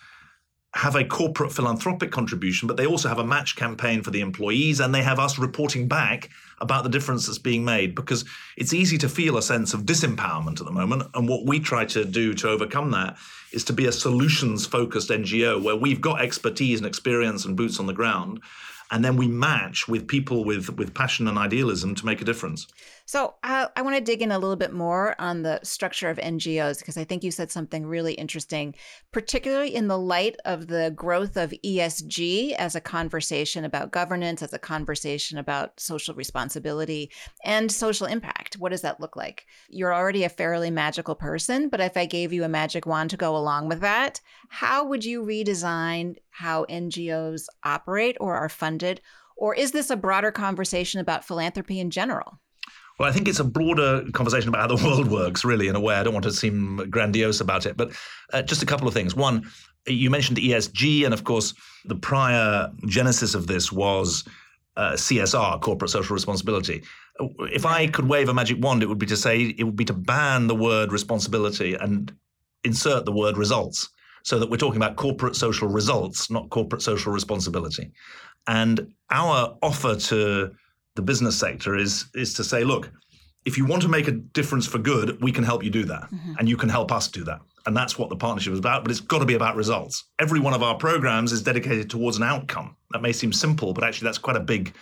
have 0.77 0.95
a 0.95 1.05
corporate 1.05 1.53
philanthropic 1.53 2.11
contribution, 2.11 2.69
but 2.69 2.77
they 2.77 2.87
also 2.87 3.09
have 3.09 3.19
a 3.19 3.27
match 3.27 3.57
campaign 3.57 4.03
for 4.03 4.11
the 4.11 4.21
employees 4.21 4.79
and 4.79 4.95
they 4.95 5.03
have 5.03 5.19
us 5.19 5.39
reporting 5.39 5.89
back 5.89 6.29
about 6.61 6.85
the 6.85 6.91
difference 6.91 7.27
that's 7.27 7.39
being 7.39 7.65
made 7.65 7.95
because 7.95 8.27
it's 8.59 8.75
easy 8.75 8.99
to 8.99 9.09
feel 9.09 9.39
a 9.39 9.43
sense 9.43 9.73
of 9.73 9.83
disempowerment 9.83 10.61
at 10.61 10.67
the 10.67 10.73
moment. 10.73 11.03
And 11.15 11.29
what 11.29 11.47
we 11.47 11.61
try 11.61 11.87
to 11.87 12.05
do 12.05 12.35
to 12.35 12.51
overcome 12.51 12.91
that 12.91 13.17
is 13.53 13.65
to 13.65 13.73
be 13.73 13.87
a 13.87 13.93
solutions 13.93 14.67
focused 14.67 15.09
NGO 15.09 15.62
where 15.62 15.77
we've 15.77 16.01
got 16.01 16.21
expertise 16.21 16.79
and 16.79 16.87
experience 16.87 17.47
and 17.47 17.57
boots 17.57 17.81
on 17.81 17.87
the 17.87 17.95
ground 17.95 18.41
and 18.90 19.05
then 19.05 19.16
we 19.16 19.27
match 19.27 19.88
with 19.88 20.07
people 20.07 20.44
with 20.44 20.77
with 20.77 20.94
passion 20.94 21.27
and 21.29 21.38
idealism 21.38 21.94
to 21.94 22.07
make 22.07 22.20
a 22.20 22.25
difference. 22.25 22.66
So 23.09 23.35
uh, 23.44 23.68
I 23.77 23.83
want 23.83 23.94
to 23.94 24.03
dig 24.03 24.20
in 24.20 24.33
a 24.33 24.38
little 24.38 24.57
bit 24.57 24.72
more 24.72 25.14
on 25.20 25.42
the 25.42 25.61
structure 25.62 26.11
of 26.11 26.18
NGOs 26.18 26.79
because 26.79 26.96
I 26.96 27.05
think 27.05 27.22
you 27.22 27.31
said 27.31 27.53
something 27.53 27.87
really 27.87 28.14
interesting, 28.14 28.75
particularly 29.12 29.77
in 29.77 29.87
the 29.87 29.99
light 29.99 30.37
of 30.44 30.66
the 30.66 30.92
growth 30.94 31.37
of 31.37 31.55
ESG 31.64 32.55
as 32.55 32.75
a 32.75 32.81
conversation 32.81 33.64
about 33.64 33.92
governance, 33.92 34.42
as 34.42 34.53
a 34.53 34.59
conversation 34.59 35.38
about 35.38 35.79
social 35.79 36.16
responsibility 36.16 37.12
and 37.44 37.70
social 37.70 38.09
impact. 38.09 38.57
What 38.59 38.70
does 38.70 38.83
that 38.83 39.01
look 39.01 39.14
like? 39.14 39.46
You're 39.68 39.94
already 39.94 40.25
a 40.25 40.29
fairly 40.29 40.72
magical 40.72 41.14
person, 41.14 41.68
but 41.68 41.81
if 41.81 41.96
I 41.96 42.07
gave 42.07 42.33
you 42.33 42.42
a 42.42 42.49
magic 42.49 42.87
wand 42.87 43.11
to 43.11 43.16
go 43.16 43.37
along 43.37 43.68
with 43.68 43.81
that, 43.81 44.20
how 44.48 44.85
would 44.87 45.04
you 45.04 45.22
redesign 45.22 46.16
how 46.30 46.64
NGOs 46.66 47.46
operate 47.64 48.16
or 48.20 48.35
are 48.35 48.48
funded? 48.48 49.00
Or 49.37 49.54
is 49.54 49.72
this 49.72 49.90
a 49.90 49.96
broader 49.96 50.32
conversation 50.32 51.00
about 51.00 51.24
philanthropy 51.24 51.78
in 51.78 51.90
general? 51.90 52.40
Well, 52.98 53.09
I 53.09 53.12
think 53.12 53.28
it's 53.28 53.40
a 53.40 53.44
broader 53.44 54.04
conversation 54.12 54.48
about 54.48 54.70
how 54.70 54.76
the 54.76 54.85
world 54.88 55.11
works, 55.11 55.44
really, 55.44 55.68
in 55.68 55.76
a 55.76 55.80
way. 55.80 55.96
I 55.96 56.02
don't 56.02 56.14
want 56.14 56.24
to 56.24 56.32
seem 56.32 56.88
grandiose 56.90 57.40
about 57.40 57.66
it, 57.66 57.76
but 57.76 57.92
uh, 58.32 58.42
just 58.42 58.62
a 58.62 58.66
couple 58.66 58.88
of 58.88 58.94
things. 58.94 59.14
One, 59.14 59.50
you 59.87 60.11
mentioned 60.11 60.38
ESG, 60.38 61.04
and 61.04 61.12
of 61.12 61.24
course, 61.24 61.54
the 61.85 61.94
prior 61.94 62.70
genesis 62.87 63.35
of 63.35 63.46
this 63.46 63.70
was 63.70 64.24
uh, 64.76 64.92
CSR, 64.92 65.61
corporate 65.61 65.90
social 65.90 66.14
responsibility. 66.14 66.82
If 67.40 67.64
I 67.64 67.87
could 67.87 68.09
wave 68.09 68.28
a 68.28 68.35
magic 68.35 68.62
wand, 68.62 68.82
it 68.82 68.87
would 68.87 68.98
be 68.98 69.06
to 69.06 69.16
say 69.16 69.54
it 69.59 69.64
would 69.64 69.76
be 69.76 69.85
to 69.87 69.94
ban 69.94 70.46
the 70.46 70.54
word 70.54 70.92
responsibility 70.92 71.74
and 71.74 72.14
insert 72.64 73.04
the 73.04 73.12
word 73.12 73.37
results, 73.37 73.88
so 74.27 74.41
that 74.41 74.51
we're 74.51 74.57
talking 74.57 74.83
about 74.83 74.97
corporate 74.97 75.37
social 75.37 75.69
results, 75.69 76.31
not 76.33 76.51
corporate 76.51 76.83
social 76.83 77.12
responsibility. 77.12 77.93
And 78.49 78.93
our 79.11 79.57
offer 79.62 79.95
to 79.95 80.51
the 80.97 81.03
business 81.03 81.39
sector 81.39 81.77
is 81.77 82.07
is 82.15 82.35
to 82.35 82.43
say, 82.43 82.65
look, 82.65 82.91
if 83.45 83.57
you 83.57 83.65
want 83.65 83.83
to 83.83 83.89
make 83.89 84.09
a 84.09 84.12
difference 84.12 84.67
for 84.67 84.79
good, 84.79 85.23
we 85.23 85.31
can 85.31 85.45
help 85.45 85.62
you 85.62 85.71
do 85.71 85.85
that, 85.85 86.11
mm-hmm. 86.11 86.35
and 86.39 86.49
you 86.49 86.57
can 86.57 86.69
help 86.69 86.91
us 86.91 87.07
do 87.07 87.23
that. 87.23 87.41
And 87.67 87.77
that's 87.77 87.99
what 87.99 88.09
the 88.09 88.17
partnership 88.17 88.53
is 88.53 88.59
about, 88.59 88.83
but 88.83 88.91
it's 88.91 89.01
got 89.01 89.21
to 89.21 89.25
be 89.25 89.35
about 89.35 89.55
results. 89.55 90.05
Every 90.19 90.41
one 90.41 90.55
of 90.55 90.62
our 90.62 90.77
programs 90.77 91.31
is 91.31 91.43
dedicated 91.43 91.89
towards 91.89 92.17
an 92.17 92.25
outcome. 92.25 92.77
That 92.91 93.03
may 93.03 93.12
seem 93.12 93.33
simple, 93.33 93.73
but 93.73 93.85
actually 93.85 94.07
that's 94.07 94.19
quite 94.19 94.37
a 94.37 94.41
big 94.55 94.75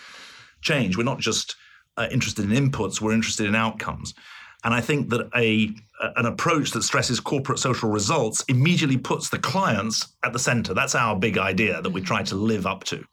change. 0.63 0.97
We're 0.97 1.05
not 1.05 1.21
just 1.21 1.57
uh, 1.99 2.09
interested 2.11 2.51
in 2.51 2.71
inputs, 2.71 3.01
we're 3.01 3.13
interested 3.13 3.47
in 3.47 3.55
outcomes. 3.55 4.15
And 4.65 4.73
I 4.73 4.81
think 4.81 5.11
that 5.11 5.29
a 5.37 5.75
an 6.17 6.27
approach 6.27 6.73
that 6.73 6.83
stresses 6.83 7.21
corporate 7.21 7.59
social 7.59 7.89
results 7.89 8.45
immediately 8.49 8.99
puts 8.99 9.29
the 9.29 9.39
clients 9.39 10.09
at 10.23 10.33
the 10.33 10.39
center. 10.39 10.75
That's 10.75 10.95
our 10.95 11.17
big 11.17 11.39
idea 11.39 11.81
that 11.81 11.91
we 11.91 12.01
try 12.01 12.23
to 12.25 12.35
live 12.35 12.67
up 12.67 12.85
to. 12.85 13.05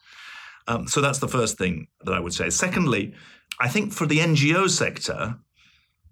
Um, 0.68 0.88
so 0.88 1.00
that's 1.00 1.20
the 1.20 1.28
first 1.28 1.58
thing 1.58 1.88
that 2.06 2.14
I 2.14 2.20
would 2.20 2.34
say. 2.34 2.50
Secondly, 2.50 3.14
I 3.60 3.68
think 3.68 3.94
for 3.94 4.06
the 4.06 4.18
NGO 4.18 4.70
sector, 4.70 5.38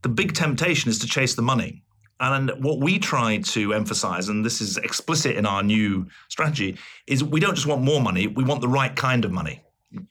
the 0.04 0.10
big 0.10 0.34
temptation 0.34 0.90
is 0.90 1.00
to 1.00 1.08
chase 1.08 1.36
the 1.36 1.42
money. 1.42 1.84
And 2.20 2.52
what 2.60 2.80
we 2.80 3.00
try 3.00 3.38
to 3.38 3.74
emphasize, 3.74 4.28
and 4.28 4.46
this 4.46 4.60
is 4.62 4.78
explicit 4.78 5.36
in 5.38 5.46
our 5.46 5.64
new 5.64 6.08
strategy, 6.28 6.78
is 7.08 7.24
we 7.24 7.40
don't 7.40 7.56
just 7.56 7.68
want 7.68 7.82
more 7.82 8.02
money, 8.02 8.28
we 8.28 8.44
want 8.44 8.62
the 8.62 8.68
right 8.68 8.94
kind 8.96 9.24
of 9.24 9.32
money. 9.32 9.62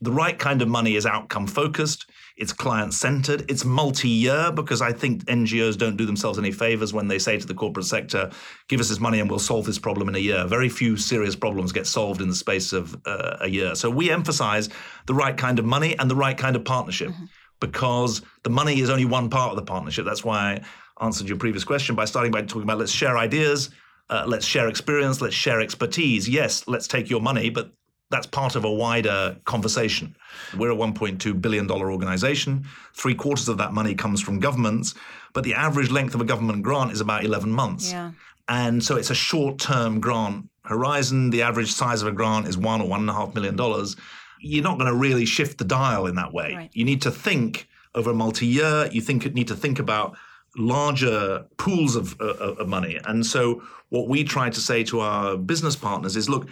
The 0.00 0.10
right 0.10 0.36
kind 0.38 0.60
of 0.60 0.68
money 0.68 0.96
is 0.96 1.06
outcome 1.06 1.46
focused, 1.46 2.10
it's 2.36 2.52
client 2.52 2.94
centered, 2.94 3.48
it's 3.48 3.64
multi 3.64 4.08
year, 4.08 4.50
because 4.52 4.82
I 4.82 4.92
think 4.92 5.24
NGOs 5.26 5.78
don't 5.78 5.96
do 5.96 6.04
themselves 6.04 6.38
any 6.38 6.50
favors 6.50 6.92
when 6.92 7.06
they 7.06 7.18
say 7.18 7.38
to 7.38 7.46
the 7.46 7.54
corporate 7.54 7.86
sector, 7.86 8.30
give 8.68 8.80
us 8.80 8.88
this 8.88 8.98
money 8.98 9.20
and 9.20 9.30
we'll 9.30 9.38
solve 9.38 9.66
this 9.66 9.78
problem 9.78 10.08
in 10.08 10.16
a 10.16 10.18
year. 10.18 10.46
Very 10.46 10.68
few 10.68 10.96
serious 10.96 11.36
problems 11.36 11.70
get 11.72 11.86
solved 11.86 12.20
in 12.20 12.28
the 12.28 12.34
space 12.34 12.72
of 12.72 12.96
uh, 13.06 13.36
a 13.40 13.48
year. 13.48 13.74
So 13.76 13.88
we 13.88 14.10
emphasize 14.10 14.68
the 15.06 15.14
right 15.14 15.36
kind 15.36 15.58
of 15.58 15.64
money 15.64 15.96
and 15.98 16.10
the 16.10 16.16
right 16.16 16.36
kind 16.36 16.56
of 16.56 16.64
partnership. 16.64 17.10
Mm-hmm 17.10 17.24
because 17.60 18.22
the 18.42 18.50
money 18.50 18.80
is 18.80 18.90
only 18.90 19.04
one 19.04 19.28
part 19.28 19.50
of 19.50 19.56
the 19.56 19.62
partnership. 19.62 20.04
That's 20.04 20.24
why 20.24 20.62
I 20.98 21.04
answered 21.04 21.28
your 21.28 21.38
previous 21.38 21.64
question 21.64 21.94
by 21.94 22.04
starting 22.04 22.32
by 22.32 22.42
talking 22.42 22.62
about 22.62 22.78
let's 22.78 22.92
share 22.92 23.18
ideas, 23.18 23.70
uh, 24.10 24.24
let's 24.26 24.46
share 24.46 24.68
experience, 24.68 25.20
let's 25.20 25.34
share 25.34 25.60
expertise. 25.60 26.28
Yes, 26.28 26.66
let's 26.66 26.86
take 26.86 27.10
your 27.10 27.20
money, 27.20 27.50
but 27.50 27.72
that's 28.11 28.27
part 28.27 28.57
of 28.57 28.64
a 28.64 28.71
wider 28.71 29.37
conversation. 29.44 30.16
We're 30.57 30.71
a 30.71 30.77
$1.2 30.77 31.40
billion 31.40 31.71
organization. 31.71 32.64
Three 32.94 33.14
quarters 33.14 33.49
of 33.49 33.59
that 33.59 33.73
money 33.73 33.94
comes 33.94 34.23
from 34.23 34.40
governments, 34.40 34.94
but 35.35 35.44
the 35.44 35.55
average 35.55 35.90
length 35.90 36.14
of 36.14 36.21
a 36.21 36.25
government 36.25 36.62
grant 36.62 36.92
is 36.92 37.01
about 37.01 37.25
11 37.25 37.51
months. 37.51 37.92
Yeah. 37.92 38.12
And 38.49 38.83
so 38.83 38.97
it's 38.97 39.11
a 39.11 39.14
short 39.14 39.59
term 39.59 40.01
grant 40.01 40.49
horizon. 40.64 41.31
The 41.31 41.42
average 41.42 41.71
size 41.71 42.01
of 42.01 42.09
a 42.09 42.12
grant 42.12 42.49
is 42.49 42.57
one 42.57 42.81
or 42.81 42.88
one 42.88 43.01
and 43.01 43.11
a 43.11 43.12
half 43.12 43.35
million 43.35 43.57
dollars. 43.57 43.97
You're 44.40 44.64
not 44.64 44.79
going 44.79 44.90
to 44.90 44.97
really 44.97 45.27
shift 45.27 45.59
the 45.59 45.64
dial 45.64 46.07
in 46.07 46.14
that 46.14 46.33
way. 46.33 46.55
Right. 46.55 46.71
You 46.73 46.85
need 46.85 47.03
to 47.03 47.11
think 47.11 47.68
over 47.94 48.11
a 48.11 48.14
multi 48.14 48.47
year. 48.47 48.88
You 48.90 49.01
think 49.01 49.35
need 49.35 49.49
to 49.49 49.57
think 49.57 49.79
about 49.79 50.16
larger 50.57 51.44
pools 51.59 51.94
of, 51.94 52.18
uh, 52.21 52.35
of 52.35 52.68
money. 52.68 52.99
And 53.05 53.25
so, 53.27 53.62
what 53.90 54.09
we 54.09 54.25
try 54.25 54.51
to 54.51 54.61
say 54.61 54.85
to 54.85 55.01
our 55.01 55.37
business 55.37 55.77
partners 55.77 56.16
is 56.16 56.29
look, 56.29 56.49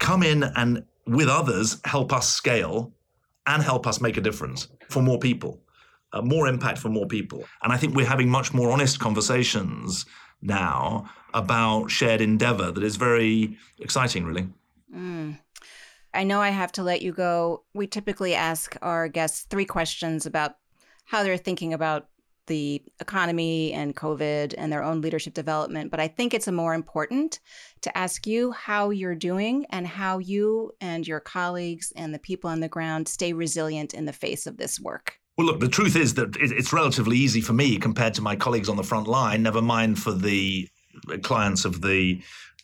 come 0.00 0.24
in 0.24 0.42
and 0.42 0.84
with 1.06 1.28
others 1.28 1.78
help 1.84 2.12
us 2.12 2.28
scale 2.28 2.92
and 3.46 3.62
help 3.62 3.86
us 3.86 4.00
make 4.00 4.16
a 4.16 4.20
difference 4.20 4.68
for 4.88 5.02
more 5.02 5.18
people, 5.18 5.60
uh, 6.12 6.22
more 6.22 6.48
impact 6.48 6.78
for 6.78 6.88
more 6.88 7.06
people. 7.06 7.44
And 7.62 7.72
I 7.72 7.76
think 7.76 7.94
we're 7.94 8.06
having 8.06 8.28
much 8.28 8.52
more 8.52 8.72
honest 8.72 8.98
conversations 8.98 10.06
now 10.42 11.08
about 11.34 11.90
shared 11.90 12.20
endeavor 12.20 12.72
that 12.72 12.82
is 12.82 12.96
very 12.96 13.56
exciting, 13.78 14.24
really. 14.24 14.48
Mm. 14.94 15.38
I 16.12 16.24
know 16.24 16.40
I 16.40 16.50
have 16.50 16.72
to 16.72 16.82
let 16.82 17.02
you 17.02 17.12
go. 17.12 17.62
We 17.72 17.86
typically 17.86 18.34
ask 18.34 18.76
our 18.82 19.08
guests 19.08 19.42
three 19.42 19.64
questions 19.64 20.26
about 20.26 20.56
how 21.04 21.22
they're 21.22 21.36
thinking 21.36 21.72
about 21.72 22.08
the 22.50 22.82
economy 22.98 23.72
and 23.72 23.94
COVID 23.94 24.54
and 24.58 24.72
their 24.72 24.82
own 24.82 25.00
leadership 25.00 25.34
development. 25.34 25.90
But 25.90 26.00
I 26.00 26.08
think 26.08 26.34
it's 26.34 26.48
more 26.48 26.74
important 26.74 27.38
to 27.82 27.96
ask 27.96 28.26
you 28.26 28.50
how 28.50 28.90
you're 28.90 29.14
doing 29.14 29.66
and 29.70 29.86
how 29.86 30.18
you 30.18 30.72
and 30.80 31.06
your 31.06 31.20
colleagues 31.20 31.92
and 31.94 32.12
the 32.12 32.18
people 32.18 32.50
on 32.50 32.58
the 32.58 32.68
ground 32.68 33.06
stay 33.06 33.32
resilient 33.32 33.94
in 33.94 34.04
the 34.04 34.12
face 34.12 34.46
of 34.46 34.56
this 34.56 34.80
work. 34.80 35.14
Well, 35.38 35.46
look, 35.46 35.60
the 35.60 35.68
truth 35.68 35.94
is 35.94 36.14
that 36.14 36.36
it's 36.40 36.72
relatively 36.72 37.16
easy 37.16 37.40
for 37.40 37.52
me 37.52 37.78
compared 37.78 38.14
to 38.14 38.22
my 38.22 38.34
colleagues 38.34 38.68
on 38.68 38.76
the 38.76 38.82
front 38.82 39.06
line, 39.06 39.42
never 39.44 39.62
mind 39.62 39.98
for 39.98 40.12
the 40.12 40.68
clients 41.22 41.64
of 41.64 41.80
the 41.80 42.20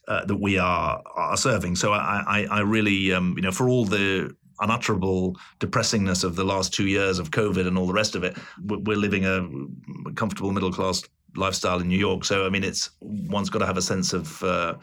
uh, 0.08 0.24
that 0.24 0.36
we 0.36 0.58
are 0.58 1.00
are 1.14 1.36
serving. 1.36 1.76
So 1.76 1.92
I 1.92 2.22
I, 2.26 2.46
I 2.58 2.60
really 2.60 3.12
um, 3.12 3.34
you 3.36 3.42
know 3.42 3.52
for 3.52 3.68
all 3.68 3.84
the 3.84 4.34
unutterable 4.60 5.36
depressingness 5.60 6.24
of 6.24 6.36
the 6.36 6.44
last 6.44 6.72
two 6.72 6.86
years 6.86 7.18
of 7.18 7.30
COVID 7.30 7.66
and 7.66 7.76
all 7.76 7.86
the 7.86 7.92
rest 7.92 8.14
of 8.14 8.24
it, 8.24 8.36
we're 8.64 8.96
living 8.96 9.24
a 9.24 10.12
comfortable 10.14 10.52
middle 10.52 10.72
class 10.72 11.02
lifestyle 11.36 11.80
in 11.80 11.88
New 11.88 11.98
York. 11.98 12.24
So 12.24 12.46
I 12.46 12.48
mean, 12.48 12.64
it's 12.64 12.90
one's 13.00 13.50
got 13.50 13.60
to 13.60 13.66
have 13.66 13.76
a 13.76 13.82
sense 13.82 14.12
of 14.12 14.42
uh, 14.42 14.74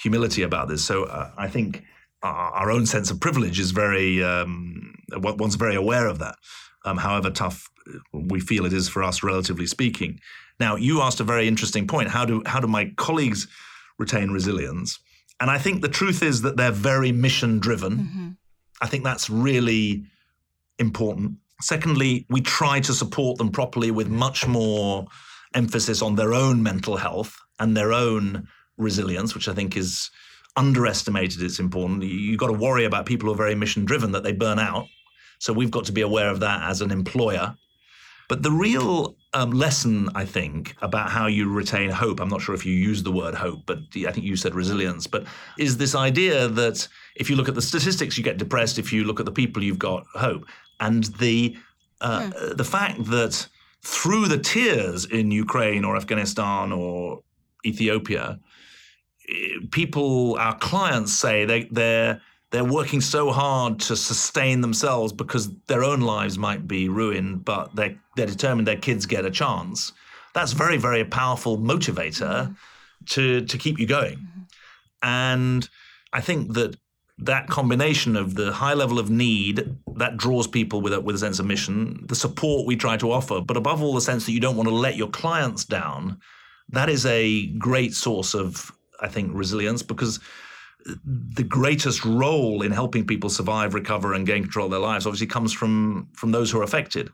humility 0.00 0.42
about 0.42 0.68
this. 0.68 0.84
So 0.84 1.04
uh, 1.04 1.30
I 1.36 1.48
think 1.48 1.84
our 2.22 2.70
own 2.70 2.86
sense 2.86 3.10
of 3.10 3.20
privilege 3.20 3.60
is 3.60 3.70
very 3.70 4.22
um, 4.22 4.94
one's 5.16 5.54
very 5.54 5.76
aware 5.76 6.06
of 6.06 6.18
that. 6.18 6.36
Um, 6.84 6.96
however 6.96 7.30
tough 7.30 7.68
we 8.12 8.40
feel 8.40 8.66
it 8.66 8.72
is 8.72 8.88
for 8.88 9.02
us, 9.02 9.22
relatively 9.22 9.66
speaking. 9.66 10.20
Now, 10.58 10.76
you 10.76 11.02
asked 11.02 11.20
a 11.20 11.24
very 11.24 11.48
interesting 11.48 11.86
point. 11.86 12.08
How 12.08 12.24
do 12.24 12.42
how 12.46 12.60
do 12.60 12.66
my 12.66 12.92
colleagues 12.96 13.46
retain 13.98 14.30
resilience? 14.30 14.98
And 15.40 15.50
I 15.50 15.58
think 15.58 15.82
the 15.82 15.88
truth 15.88 16.22
is 16.22 16.42
that 16.42 16.56
they're 16.56 16.70
very 16.70 17.12
mission 17.12 17.58
driven. 17.58 17.96
Mm-hmm. 17.98 18.28
I 18.80 18.86
think 18.86 19.04
that's 19.04 19.30
really 19.30 20.04
important. 20.78 21.38
Secondly, 21.60 22.26
we 22.28 22.40
try 22.40 22.80
to 22.80 22.92
support 22.92 23.38
them 23.38 23.50
properly 23.50 23.90
with 23.90 24.08
much 24.08 24.46
more 24.46 25.06
emphasis 25.54 26.02
on 26.02 26.16
their 26.16 26.34
own 26.34 26.62
mental 26.62 26.96
health 26.96 27.38
and 27.58 27.76
their 27.76 27.92
own 27.92 28.46
resilience, 28.76 29.34
which 29.34 29.48
I 29.48 29.54
think 29.54 29.76
is 29.76 30.10
underestimated. 30.56 31.42
It's 31.42 31.58
important. 31.58 32.02
You've 32.02 32.38
got 32.38 32.48
to 32.48 32.52
worry 32.52 32.84
about 32.84 33.06
people 33.06 33.26
who 33.26 33.34
are 33.34 33.38
very 33.38 33.54
mission 33.54 33.84
driven 33.84 34.12
that 34.12 34.22
they 34.22 34.32
burn 34.32 34.58
out. 34.58 34.86
So 35.38 35.52
we've 35.52 35.70
got 35.70 35.84
to 35.86 35.92
be 35.92 36.02
aware 36.02 36.30
of 36.30 36.40
that 36.40 36.62
as 36.68 36.80
an 36.80 36.90
employer. 36.90 37.56
But 38.28 38.42
the 38.42 38.50
real 38.50 39.16
um, 39.36 39.50
lesson, 39.50 40.08
I 40.14 40.24
think, 40.24 40.74
about 40.80 41.10
how 41.10 41.26
you 41.26 41.52
retain 41.52 41.90
hope, 41.90 42.20
I'm 42.20 42.30
not 42.30 42.40
sure 42.40 42.54
if 42.54 42.64
you 42.64 42.72
use 42.72 43.02
the 43.02 43.12
word 43.12 43.34
hope, 43.34 43.64
but 43.66 43.80
I 43.94 44.10
think 44.10 44.24
you 44.24 44.34
said 44.34 44.54
resilience, 44.54 45.06
but 45.06 45.26
is 45.58 45.76
this 45.76 45.94
idea 45.94 46.48
that 46.48 46.88
if 47.16 47.28
you 47.28 47.36
look 47.36 47.46
at 47.46 47.54
the 47.54 47.60
statistics, 47.60 48.16
you 48.16 48.24
get 48.24 48.38
depressed. 48.38 48.78
If 48.78 48.94
you 48.94 49.04
look 49.04 49.20
at 49.20 49.26
the 49.26 49.32
people, 49.32 49.62
you've 49.62 49.78
got 49.78 50.06
hope. 50.14 50.46
And 50.80 51.04
the, 51.18 51.54
uh, 52.00 52.30
yeah. 52.32 52.48
Hmm. 52.48 52.56
the 52.56 52.64
fact 52.64 53.04
that 53.04 53.46
through 53.82 54.28
the 54.28 54.38
tears 54.38 55.04
in 55.04 55.30
Ukraine 55.30 55.84
or 55.84 55.96
Afghanistan 55.96 56.72
or 56.72 57.20
Ethiopia, 57.66 58.40
eh, 59.28 59.34
people, 59.70 60.36
our 60.38 60.56
clients 60.56 61.12
say 61.12 61.44
they, 61.44 61.64
they're 61.70 62.22
they're 62.50 62.64
working 62.64 63.00
so 63.00 63.30
hard 63.32 63.80
to 63.80 63.96
sustain 63.96 64.60
themselves 64.60 65.12
because 65.12 65.50
their 65.66 65.82
own 65.82 66.00
lives 66.00 66.38
might 66.38 66.68
be 66.68 66.88
ruined, 66.88 67.44
but 67.44 67.74
they're, 67.74 67.96
they're 68.16 68.26
determined 68.26 68.68
their 68.68 68.76
kids 68.76 69.06
get 69.06 69.24
a 69.24 69.30
chance. 69.30 69.92
That's 70.34 70.52
very, 70.52 70.76
very 70.76 71.04
powerful 71.04 71.58
motivator 71.58 72.54
to, 73.06 73.44
to 73.44 73.58
keep 73.58 73.78
you 73.78 73.86
going. 73.86 74.28
And 75.02 75.68
I 76.12 76.20
think 76.20 76.54
that 76.54 76.76
that 77.18 77.48
combination 77.48 78.14
of 78.14 78.34
the 78.34 78.52
high 78.52 78.74
level 78.74 78.98
of 78.98 79.08
need 79.08 79.76
that 79.96 80.16
draws 80.16 80.46
people 80.46 80.82
with 80.82 80.92
a, 80.92 81.00
with 81.00 81.16
a 81.16 81.18
sense 81.18 81.38
of 81.38 81.46
mission, 81.46 82.04
the 82.06 82.14
support 82.14 82.66
we 82.66 82.76
try 82.76 82.96
to 82.98 83.10
offer, 83.10 83.40
but 83.40 83.56
above 83.56 83.82
all, 83.82 83.94
the 83.94 84.00
sense 84.00 84.26
that 84.26 84.32
you 84.32 84.40
don't 84.40 84.56
want 84.56 84.68
to 84.68 84.74
let 84.74 84.96
your 84.96 85.08
clients 85.08 85.64
down, 85.64 86.18
that 86.68 86.90
is 86.90 87.06
a 87.06 87.46
great 87.58 87.94
source 87.94 88.34
of, 88.34 88.70
I 89.00 89.08
think, 89.08 89.30
resilience 89.32 89.82
because 89.82 90.20
the 91.04 91.42
greatest 91.42 92.04
role 92.04 92.62
in 92.62 92.72
helping 92.72 93.06
people 93.06 93.30
survive, 93.30 93.74
recover, 93.74 94.14
and 94.14 94.26
gain 94.26 94.42
control 94.42 94.66
of 94.66 94.70
their 94.70 94.80
lives 94.80 95.06
obviously 95.06 95.26
comes 95.26 95.52
from 95.52 96.08
from 96.12 96.32
those 96.32 96.50
who 96.50 96.60
are 96.60 96.62
affected. 96.62 97.10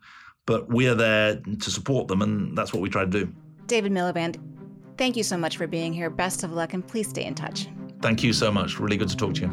But 0.46 0.68
we 0.68 0.88
are 0.88 0.94
there 0.94 1.36
to 1.36 1.70
support 1.70 2.08
them, 2.08 2.20
and 2.22 2.56
that's 2.56 2.72
what 2.72 2.82
we 2.82 2.88
try 2.88 3.04
to 3.04 3.10
do. 3.10 3.32
David 3.66 3.92
Miliband, 3.92 4.38
thank 4.98 5.16
you 5.16 5.22
so 5.22 5.36
much 5.36 5.56
for 5.56 5.66
being 5.66 5.92
here. 5.92 6.10
Best 6.10 6.42
of 6.42 6.52
luck, 6.52 6.74
and 6.74 6.86
please 6.86 7.08
stay 7.08 7.24
in 7.24 7.34
touch. 7.34 7.68
Thank 8.00 8.22
you 8.24 8.32
so 8.32 8.50
much. 8.50 8.80
Really 8.80 8.96
good 8.96 9.08
to 9.08 9.16
talk 9.16 9.34
to 9.34 9.42
you. 9.42 9.48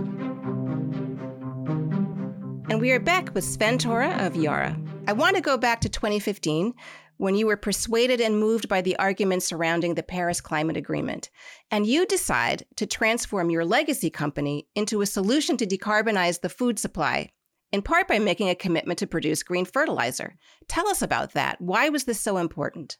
And 2.69 2.82
we 2.82 2.91
are 2.91 2.99
back 2.99 3.34
with 3.34 3.43
Svenn-Tore 3.43 4.03
of 4.03 4.36
Yara. 4.36 4.77
I 5.08 5.13
want 5.13 5.36
to 5.36 5.41
go 5.41 5.58
back 5.58 5.82
to 5.82 5.89
2015 5.89 6.73
when 7.19 7.36
you 7.36 7.45
were 7.45 7.58
persuaded 7.58 8.21
and 8.21 8.39
moved 8.39 8.69
by 8.69 8.79
the 8.79 8.95
arguments 8.95 9.45
surrounding 9.45 9.95
the 9.95 10.01
Paris 10.01 10.39
Climate 10.39 10.77
Agreement, 10.77 11.29
and 11.69 11.86
you 11.86 12.05
decide 12.05 12.65
to 12.77 12.86
transform 12.86 13.49
your 13.49 13.65
legacy 13.65 14.10
company 14.10 14.69
into 14.73 15.01
a 15.01 15.05
solution 15.05 15.58
to 15.58 15.67
decarbonize 15.67 16.39
the 16.39 16.47
food 16.47 16.79
supply, 16.79 17.29
in 17.73 17.82
part 17.82 18.08
by 18.08 18.19
making 18.19 18.47
a 18.47 18.55
commitment 18.55 18.97
to 18.99 19.05
produce 19.05 19.43
green 19.43 19.65
fertilizer. 19.65 20.36
Tell 20.69 20.88
us 20.88 21.01
about 21.01 21.34
that. 21.34 21.60
Why 21.60 21.89
was 21.89 22.05
this 22.05 22.21
so 22.21 22.38
important? 22.38 22.97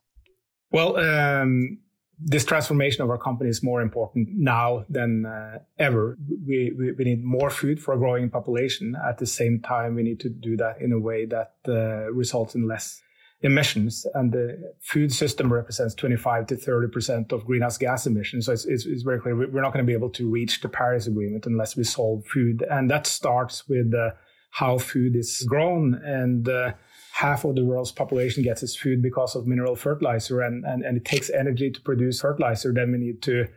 Well, 0.70 0.98
um, 0.98 1.80
this 2.20 2.44
transformation 2.44 3.02
of 3.02 3.10
our 3.10 3.18
company 3.18 3.50
is 3.50 3.64
more 3.64 3.82
important 3.82 4.28
now 4.34 4.84
than 4.90 5.26
uh, 5.26 5.60
ever. 5.78 6.18
We, 6.46 6.74
we, 6.78 6.92
we, 6.92 7.06
need 7.06 7.24
more 7.24 7.50
food 7.50 7.82
for 7.82 7.94
a 7.94 7.98
growing 7.98 8.30
population. 8.30 8.96
At 9.08 9.20
the 9.20 9.26
same 9.26 9.62
time, 9.62 9.96
we 9.96 10.04
need 10.04 10.20
to 10.20 10.30
do 10.30 10.58
that 10.58 10.82
in 10.82 10.92
a 10.92 11.00
way 11.00 11.26
that 11.28 11.54
uh, 11.70 12.12
results 12.12 12.54
in 12.54 12.68
less 12.68 13.02
emissions. 13.42 14.06
And 14.14 14.32
the 14.32 14.74
food 14.82 15.14
system 15.14 15.52
represents 15.52 15.96
25 15.96 16.48
to 16.48 16.56
30% 16.56 17.32
of 17.32 17.46
greenhouse 17.46 17.78
gas 17.78 18.06
emissions. 18.06 18.46
So 18.48 18.54
it's, 18.54 18.66
it's, 18.66 18.86
it's 18.86 19.04
very 19.04 19.20
clear 19.20 19.36
we're 19.36 19.62
not 19.62 19.74
going 19.74 19.86
to 19.86 19.90
be 19.90 19.94
able 19.94 20.10
to 20.12 20.30
reach 20.30 20.62
the 20.62 20.70
Paris 20.70 21.08
Agreement 21.08 21.46
unless 21.46 21.78
we 21.78 21.84
solve 21.84 22.26
food. 22.26 22.66
And 22.70 22.90
that 22.92 23.08
starts 23.08 23.68
with 23.70 23.94
uh, 23.94 24.12
how 24.52 24.78
food 24.78 25.16
is 25.16 25.44
grown. 25.48 25.96
And 26.04 26.50
uh, 26.50 26.74
half 27.14 27.46
of 27.46 27.56
the 27.56 27.64
world's 27.64 27.92
population 27.92 28.44
gets 28.44 28.62
its 28.62 28.76
food 28.76 29.02
because 29.02 29.36
of 29.36 29.48
mineral 29.48 29.76
fertilizer 29.76 30.42
and, 30.42 30.66
and, 30.66 30.84
and 30.84 30.98
it 30.98 31.06
takes 31.06 31.30
energy 31.30 31.72
to 31.72 31.82
produce 31.82 32.22
fertilizer. 32.22 32.74
Then 32.74 32.92
we 32.92 32.98
need 32.98 33.22
to 33.24 33.48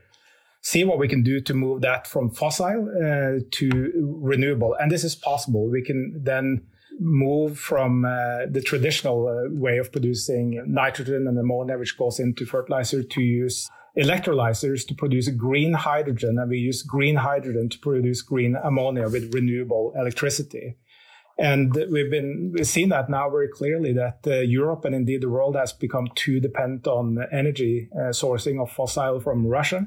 see 0.60 0.84
what 0.84 0.98
we 0.98 1.08
can 1.08 1.24
do 1.24 1.40
to 1.40 1.54
move 1.54 1.80
that 1.80 2.06
from 2.06 2.30
fossil 2.30 2.66
uh, 2.66 3.40
to 3.50 4.18
renewable. 4.20 4.76
And 4.80 4.92
this 4.92 5.02
is 5.02 5.16
possible. 5.16 5.68
We 5.68 5.82
can 5.82 6.22
then 6.22 6.62
move 7.00 7.58
from 7.58 8.04
uh, 8.04 8.46
the 8.50 8.62
traditional 8.64 9.26
uh, 9.26 9.48
way 9.50 9.78
of 9.78 9.92
producing 9.92 10.62
nitrogen 10.66 11.26
and 11.26 11.38
ammonia, 11.38 11.78
which 11.78 11.96
goes 11.96 12.20
into 12.20 12.46
fertilizer, 12.46 13.02
to 13.02 13.20
use 13.20 13.68
electrolyzers 13.96 14.86
to 14.86 14.94
produce 14.94 15.28
green 15.28 15.72
hydrogen. 15.72 16.38
And 16.38 16.50
we 16.50 16.58
use 16.58 16.82
green 16.82 17.16
hydrogen 17.16 17.68
to 17.68 17.78
produce 17.78 18.22
green 18.22 18.56
ammonia 18.62 19.08
with 19.08 19.34
renewable 19.34 19.92
electricity. 19.96 20.76
And 21.38 21.74
we've 21.90 22.10
been 22.10 22.52
we've 22.54 22.66
seen 22.66 22.90
that 22.90 23.08
now 23.08 23.30
very 23.30 23.48
clearly 23.48 23.92
that 23.94 24.18
uh, 24.26 24.40
Europe 24.40 24.84
and 24.84 24.94
indeed 24.94 25.22
the 25.22 25.30
world 25.30 25.56
has 25.56 25.72
become 25.72 26.08
too 26.14 26.40
dependent 26.40 26.86
on 26.86 27.18
energy 27.32 27.88
uh, 27.94 28.10
sourcing 28.10 28.62
of 28.62 28.70
fossil 28.70 29.18
from 29.18 29.46
Russia 29.46 29.86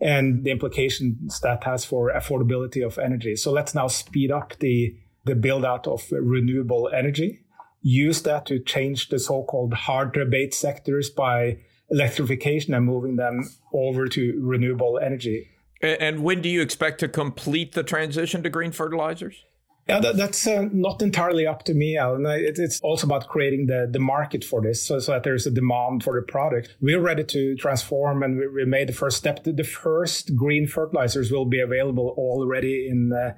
and 0.00 0.44
the 0.44 0.50
implications 0.50 1.40
that 1.40 1.64
has 1.64 1.84
for 1.84 2.12
affordability 2.12 2.86
of 2.86 2.98
energy. 2.98 3.34
So 3.34 3.50
let's 3.50 3.74
now 3.74 3.88
speed 3.88 4.30
up 4.30 4.54
the 4.58 4.96
the 5.26 5.34
build 5.34 5.64
out 5.64 5.86
of 5.86 6.02
renewable 6.10 6.88
energy. 6.94 7.40
Use 7.82 8.22
that 8.22 8.46
to 8.46 8.58
change 8.58 9.10
the 9.10 9.18
so-called 9.18 9.74
hard 9.74 10.14
to 10.14 10.22
abate 10.22 10.54
sectors 10.54 11.10
by 11.10 11.58
electrification 11.90 12.74
and 12.74 12.84
moving 12.84 13.16
them 13.16 13.48
over 13.72 14.08
to 14.08 14.40
renewable 14.42 14.98
energy. 14.98 15.48
And 15.82 16.22
when 16.22 16.40
do 16.40 16.48
you 16.48 16.62
expect 16.62 17.00
to 17.00 17.08
complete 17.08 17.72
the 17.72 17.82
transition 17.82 18.42
to 18.42 18.50
green 18.50 18.72
fertilizers? 18.72 19.44
Yeah, 19.88 20.00
that, 20.00 20.16
that's 20.16 20.44
uh, 20.48 20.66
not 20.72 21.00
entirely 21.00 21.46
up 21.46 21.62
to 21.64 21.74
me, 21.74 21.96
Alan. 21.96 22.26
It, 22.26 22.58
it's 22.58 22.80
also 22.80 23.06
about 23.06 23.28
creating 23.28 23.66
the, 23.66 23.88
the 23.88 24.00
market 24.00 24.42
for 24.42 24.60
this 24.60 24.84
so, 24.84 24.98
so, 24.98 25.12
that 25.12 25.22
there's 25.22 25.46
a 25.46 25.50
demand 25.50 26.02
for 26.02 26.20
the 26.20 26.26
product. 26.26 26.74
We're 26.80 27.00
ready 27.00 27.22
to 27.22 27.54
transform 27.54 28.24
and 28.24 28.36
we, 28.36 28.48
we 28.48 28.64
made 28.64 28.88
the 28.88 28.92
first 28.92 29.16
step. 29.16 29.44
The, 29.44 29.52
the, 29.52 29.62
first 29.62 30.34
green 30.34 30.66
fertilizers 30.66 31.30
will 31.30 31.44
be 31.44 31.60
available 31.60 32.16
already 32.18 32.88
in 32.88 33.12
uh, 33.12 33.34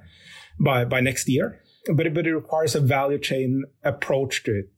by, 0.59 0.85
by 0.85 1.01
next 1.01 1.29
year, 1.29 1.61
but, 1.87 2.13
but 2.13 2.27
it 2.27 2.35
requires 2.35 2.75
a 2.75 2.81
value 2.81 3.19
chain 3.19 3.63
approach 3.83 4.43
to 4.43 4.59
it. 4.59 4.69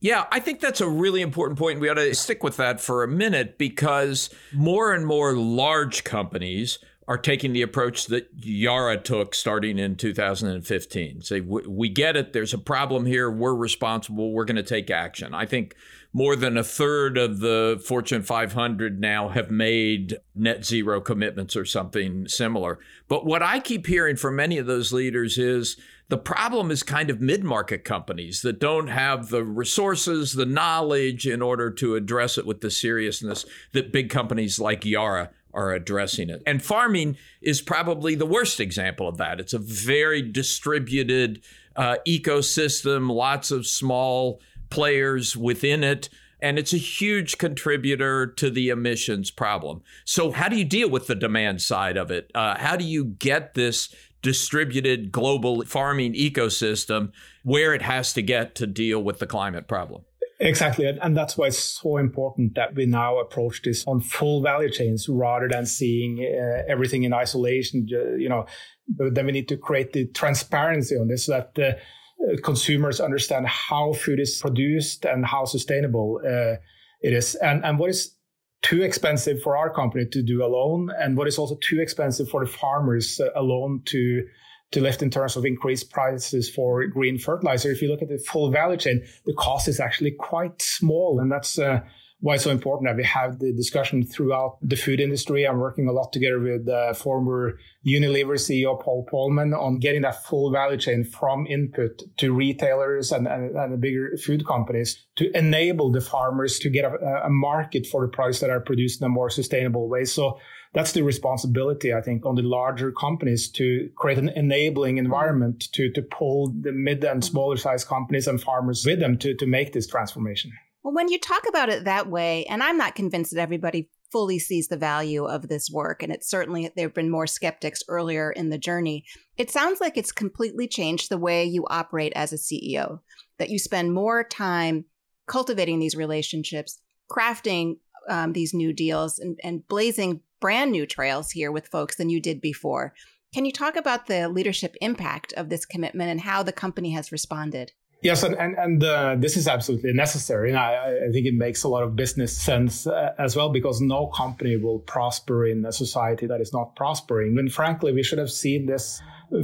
Yeah, 0.00 0.26
I 0.30 0.38
think 0.38 0.60
that's 0.60 0.82
a 0.82 0.88
really 0.88 1.22
important 1.22 1.58
point. 1.58 1.80
We 1.80 1.88
ought 1.88 1.94
to 1.94 2.14
stick 2.14 2.42
with 2.42 2.58
that 2.58 2.80
for 2.80 3.02
a 3.02 3.08
minute 3.08 3.56
because 3.56 4.28
more 4.52 4.92
and 4.92 5.06
more 5.06 5.32
large 5.32 6.04
companies 6.04 6.78
are 7.06 7.18
taking 7.18 7.52
the 7.52 7.62
approach 7.62 8.06
that 8.06 8.28
Yara 8.38 8.98
took 8.98 9.34
starting 9.34 9.78
in 9.78 9.96
2015. 9.96 11.22
Say, 11.22 11.40
we 11.40 11.88
get 11.88 12.16
it, 12.16 12.32
there's 12.32 12.54
a 12.54 12.58
problem 12.58 13.04
here, 13.04 13.30
we're 13.30 13.54
responsible, 13.54 14.32
we're 14.32 14.46
going 14.46 14.56
to 14.56 14.62
take 14.62 14.90
action. 14.90 15.34
I 15.34 15.44
think 15.44 15.74
more 16.14 16.36
than 16.36 16.56
a 16.56 16.64
third 16.64 17.18
of 17.18 17.40
the 17.40 17.82
Fortune 17.86 18.22
500 18.22 19.00
now 19.00 19.28
have 19.28 19.50
made 19.50 20.16
net 20.34 20.64
zero 20.64 21.00
commitments 21.00 21.56
or 21.56 21.64
something 21.64 22.26
similar. 22.28 22.78
But 23.08 23.26
what 23.26 23.42
I 23.42 23.58
keep 23.60 23.86
hearing 23.86 24.16
from 24.16 24.36
many 24.36 24.56
of 24.56 24.66
those 24.66 24.92
leaders 24.92 25.36
is 25.36 25.76
the 26.08 26.18
problem 26.18 26.70
is 26.70 26.82
kind 26.82 27.10
of 27.10 27.20
mid 27.20 27.44
market 27.44 27.84
companies 27.84 28.42
that 28.42 28.60
don't 28.60 28.88
have 28.88 29.28
the 29.28 29.42
resources, 29.42 30.34
the 30.34 30.46
knowledge 30.46 31.26
in 31.26 31.40
order 31.40 31.70
to 31.70 31.96
address 31.96 32.36
it 32.36 32.46
with 32.46 32.60
the 32.60 32.70
seriousness 32.70 33.46
that 33.72 33.92
big 33.92 34.10
companies 34.10 34.58
like 34.58 34.84
Yara 34.84 35.30
are 35.54 35.72
addressing 35.72 36.28
it. 36.28 36.42
And 36.46 36.62
farming 36.62 37.16
is 37.40 37.62
probably 37.62 38.14
the 38.14 38.26
worst 38.26 38.60
example 38.60 39.08
of 39.08 39.16
that. 39.18 39.40
It's 39.40 39.54
a 39.54 39.58
very 39.58 40.20
distributed 40.20 41.42
uh, 41.76 41.96
ecosystem, 42.06 43.10
lots 43.10 43.50
of 43.50 43.66
small 43.66 44.40
players 44.68 45.36
within 45.36 45.82
it. 45.84 46.08
And 46.40 46.58
it's 46.58 46.74
a 46.74 46.78
huge 46.78 47.38
contributor 47.38 48.26
to 48.26 48.50
the 48.50 48.68
emissions 48.68 49.30
problem. 49.30 49.82
So, 50.04 50.30
how 50.30 50.50
do 50.50 50.56
you 50.56 50.64
deal 50.64 50.90
with 50.90 51.06
the 51.06 51.14
demand 51.14 51.62
side 51.62 51.96
of 51.96 52.10
it? 52.10 52.30
Uh, 52.34 52.58
how 52.58 52.76
do 52.76 52.84
you 52.84 53.04
get 53.04 53.54
this 53.54 53.94
distributed 54.24 55.12
global 55.12 55.64
farming 55.66 56.14
ecosystem 56.14 57.12
where 57.44 57.74
it 57.74 57.82
has 57.82 58.14
to 58.14 58.22
get 58.22 58.54
to 58.56 58.66
deal 58.66 59.00
with 59.00 59.18
the 59.18 59.26
climate 59.26 59.68
problem? 59.68 60.02
Exactly. 60.40 60.86
And 60.86 61.16
that's 61.16 61.36
why 61.36 61.46
it's 61.46 61.58
so 61.58 61.98
important 61.98 62.56
that 62.56 62.74
we 62.74 62.86
now 62.86 63.18
approach 63.18 63.62
this 63.62 63.84
on 63.86 64.00
full 64.00 64.42
value 64.42 64.70
chains 64.70 65.08
rather 65.08 65.48
than 65.48 65.66
seeing 65.66 66.18
uh, 66.18 66.62
everything 66.66 67.04
in 67.04 67.12
isolation. 67.12 67.86
You 67.86 68.28
know, 68.28 68.46
but 68.88 69.14
then 69.14 69.26
we 69.26 69.32
need 69.32 69.48
to 69.48 69.56
create 69.56 69.92
the 69.92 70.06
transparency 70.06 70.96
on 70.96 71.06
this 71.08 71.26
so 71.26 71.32
that 71.32 71.58
uh, 71.58 72.36
consumers 72.42 73.00
understand 73.00 73.46
how 73.46 73.92
food 73.92 74.18
is 74.18 74.38
produced 74.40 75.04
and 75.04 75.24
how 75.24 75.44
sustainable 75.44 76.20
uh, 76.24 76.56
it 77.00 77.12
is. 77.12 77.36
And, 77.36 77.64
and 77.64 77.78
what 77.78 77.90
is 77.90 78.16
too 78.64 78.82
expensive 78.82 79.42
for 79.42 79.56
our 79.56 79.70
company 79.70 80.06
to 80.06 80.22
do 80.22 80.42
alone 80.42 80.90
and 80.98 81.16
what 81.16 81.28
is 81.28 81.38
also 81.38 81.56
too 81.60 81.80
expensive 81.80 82.28
for 82.28 82.44
the 82.44 82.50
farmers 82.50 83.20
uh, 83.20 83.28
alone 83.36 83.82
to 83.84 84.26
to 84.72 84.80
lift 84.80 85.02
in 85.02 85.10
terms 85.10 85.36
of 85.36 85.44
increased 85.44 85.90
prices 85.90 86.50
for 86.50 86.84
green 86.86 87.16
fertilizer. 87.16 87.70
If 87.70 87.80
you 87.80 87.88
look 87.88 88.02
at 88.02 88.08
the 88.08 88.18
full 88.18 88.50
value 88.50 88.76
chain, 88.76 89.04
the 89.24 89.34
cost 89.34 89.68
is 89.68 89.78
actually 89.78 90.12
quite 90.12 90.60
small. 90.60 91.20
And 91.20 91.30
that's 91.30 91.58
uh, 91.60 91.80
why 92.24 92.36
it's 92.36 92.44
so 92.44 92.50
important 92.50 92.88
that 92.88 92.96
we 92.96 93.04
have 93.04 93.38
the 93.38 93.52
discussion 93.52 94.02
throughout 94.02 94.56
the 94.62 94.76
food 94.76 94.98
industry. 94.98 95.46
I'm 95.46 95.58
working 95.58 95.88
a 95.88 95.92
lot 95.92 96.10
together 96.10 96.40
with 96.40 96.66
uh, 96.66 96.94
former 96.94 97.58
Unilever 97.86 98.38
CEO 98.38 98.80
Paul 98.80 99.06
Polman 99.12 99.54
on 99.54 99.78
getting 99.78 100.00
that 100.02 100.24
full 100.24 100.50
value 100.50 100.78
chain 100.78 101.04
from 101.04 101.46
input 101.46 102.00
to 102.16 102.32
retailers 102.32 103.12
and, 103.12 103.28
and, 103.28 103.54
and 103.54 103.74
the 103.74 103.76
bigger 103.76 104.16
food 104.16 104.46
companies 104.46 105.04
to 105.16 105.30
enable 105.36 105.92
the 105.92 106.00
farmers 106.00 106.58
to 106.60 106.70
get 106.70 106.86
a, 106.86 107.24
a 107.26 107.28
market 107.28 107.86
for 107.86 108.06
the 108.06 108.10
products 108.10 108.40
that 108.40 108.48
are 108.48 108.60
produced 108.60 109.02
in 109.02 109.04
a 109.04 109.10
more 109.10 109.28
sustainable 109.28 109.86
way. 109.90 110.06
So 110.06 110.38
that's 110.72 110.92
the 110.92 111.02
responsibility, 111.02 111.92
I 111.92 112.00
think, 112.00 112.24
on 112.24 112.36
the 112.36 112.42
larger 112.42 112.90
companies 112.90 113.50
to 113.50 113.90
create 113.96 114.16
an 114.16 114.30
enabling 114.30 114.96
environment 114.96 115.68
to, 115.74 115.92
to 115.92 116.00
pull 116.00 116.54
the 116.58 116.72
mid 116.72 117.04
and 117.04 117.22
smaller 117.22 117.58
size 117.58 117.84
companies 117.84 118.26
and 118.26 118.40
farmers 118.40 118.82
with 118.86 118.98
them 118.98 119.18
to, 119.18 119.34
to 119.34 119.46
make 119.46 119.74
this 119.74 119.86
transformation. 119.86 120.52
Well, 120.84 120.92
when 120.92 121.08
you 121.08 121.18
talk 121.18 121.48
about 121.48 121.70
it 121.70 121.84
that 121.84 122.10
way, 122.10 122.44
and 122.44 122.62
I'm 122.62 122.76
not 122.76 122.94
convinced 122.94 123.34
that 123.34 123.40
everybody 123.40 123.88
fully 124.12 124.38
sees 124.38 124.68
the 124.68 124.76
value 124.76 125.24
of 125.24 125.48
this 125.48 125.70
work, 125.70 126.02
and 126.02 126.12
it's 126.12 126.28
certainly 126.28 126.70
there 126.76 126.88
have 126.88 126.94
been 126.94 127.10
more 127.10 127.26
skeptics 127.26 127.82
earlier 127.88 128.30
in 128.30 128.50
the 128.50 128.58
journey. 128.58 129.06
It 129.38 129.50
sounds 129.50 129.80
like 129.80 129.96
it's 129.96 130.12
completely 130.12 130.68
changed 130.68 131.08
the 131.08 131.16
way 131.16 131.42
you 131.42 131.66
operate 131.70 132.12
as 132.14 132.34
a 132.34 132.36
CEO, 132.36 133.00
that 133.38 133.48
you 133.48 133.58
spend 133.58 133.94
more 133.94 134.24
time 134.24 134.84
cultivating 135.26 135.78
these 135.78 135.96
relationships, 135.96 136.82
crafting 137.10 137.78
um, 138.10 138.34
these 138.34 138.52
new 138.52 138.74
deals, 138.74 139.18
and, 139.18 139.40
and 139.42 139.66
blazing 139.66 140.20
brand 140.38 140.70
new 140.70 140.84
trails 140.84 141.30
here 141.30 141.50
with 141.50 141.68
folks 141.68 141.96
than 141.96 142.10
you 142.10 142.20
did 142.20 142.42
before. 142.42 142.92
Can 143.32 143.46
you 143.46 143.52
talk 143.52 143.74
about 143.74 144.06
the 144.06 144.28
leadership 144.28 144.76
impact 144.82 145.32
of 145.32 145.48
this 145.48 145.64
commitment 145.64 146.10
and 146.10 146.20
how 146.20 146.42
the 146.42 146.52
company 146.52 146.90
has 146.90 147.10
responded? 147.10 147.72
Yes, 148.04 148.22
and 148.22 148.34
and, 148.34 148.54
and 148.58 148.84
uh, 148.84 149.16
this 149.18 149.34
is 149.34 149.48
absolutely 149.48 149.94
necessary, 149.94 150.50
and 150.50 150.58
I, 150.58 151.06
I, 151.06 151.10
think 151.10 151.26
it 151.26 151.32
makes 151.32 151.64
a 151.64 151.68
lot 151.68 151.84
of 151.84 151.96
business 151.96 152.36
sense 152.36 152.86
uh, 152.86 153.14
as 153.18 153.34
well 153.34 153.48
because 153.48 153.80
no 153.80 154.08
company 154.08 154.58
will 154.58 154.80
prosper 154.80 155.46
in 155.46 155.64
a 155.64 155.72
society 155.72 156.26
that 156.26 156.38
is 156.38 156.52
not 156.52 156.76
prospering. 156.76 157.38
And 157.38 157.50
frankly, 157.50 157.94
we 157.94 158.02
should 158.02 158.18
have 158.18 158.30
seen 158.30 158.66
this 158.66 159.00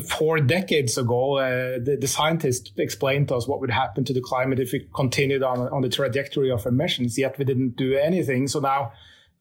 four 0.07 0.41
decades 0.41 0.99
ago. 0.99 1.39
Uh, 1.39 1.79
the, 1.83 1.97
the, 1.99 2.07
scientists 2.07 2.71
explained 2.77 3.29
to 3.29 3.37
us 3.37 3.49
what 3.49 3.61
would 3.61 3.71
happen 3.71 4.05
to 4.05 4.13
the 4.13 4.21
climate 4.21 4.61
if 4.61 4.73
we 4.73 4.87
continued 4.95 5.43
on 5.43 5.61
on 5.61 5.81
the 5.81 5.89
trajectory 5.89 6.51
of 6.51 6.67
emissions. 6.67 7.17
Yet 7.17 7.39
we 7.39 7.47
didn't 7.47 7.77
do 7.77 7.95
anything. 7.95 8.47
So 8.47 8.61
now 8.61 8.93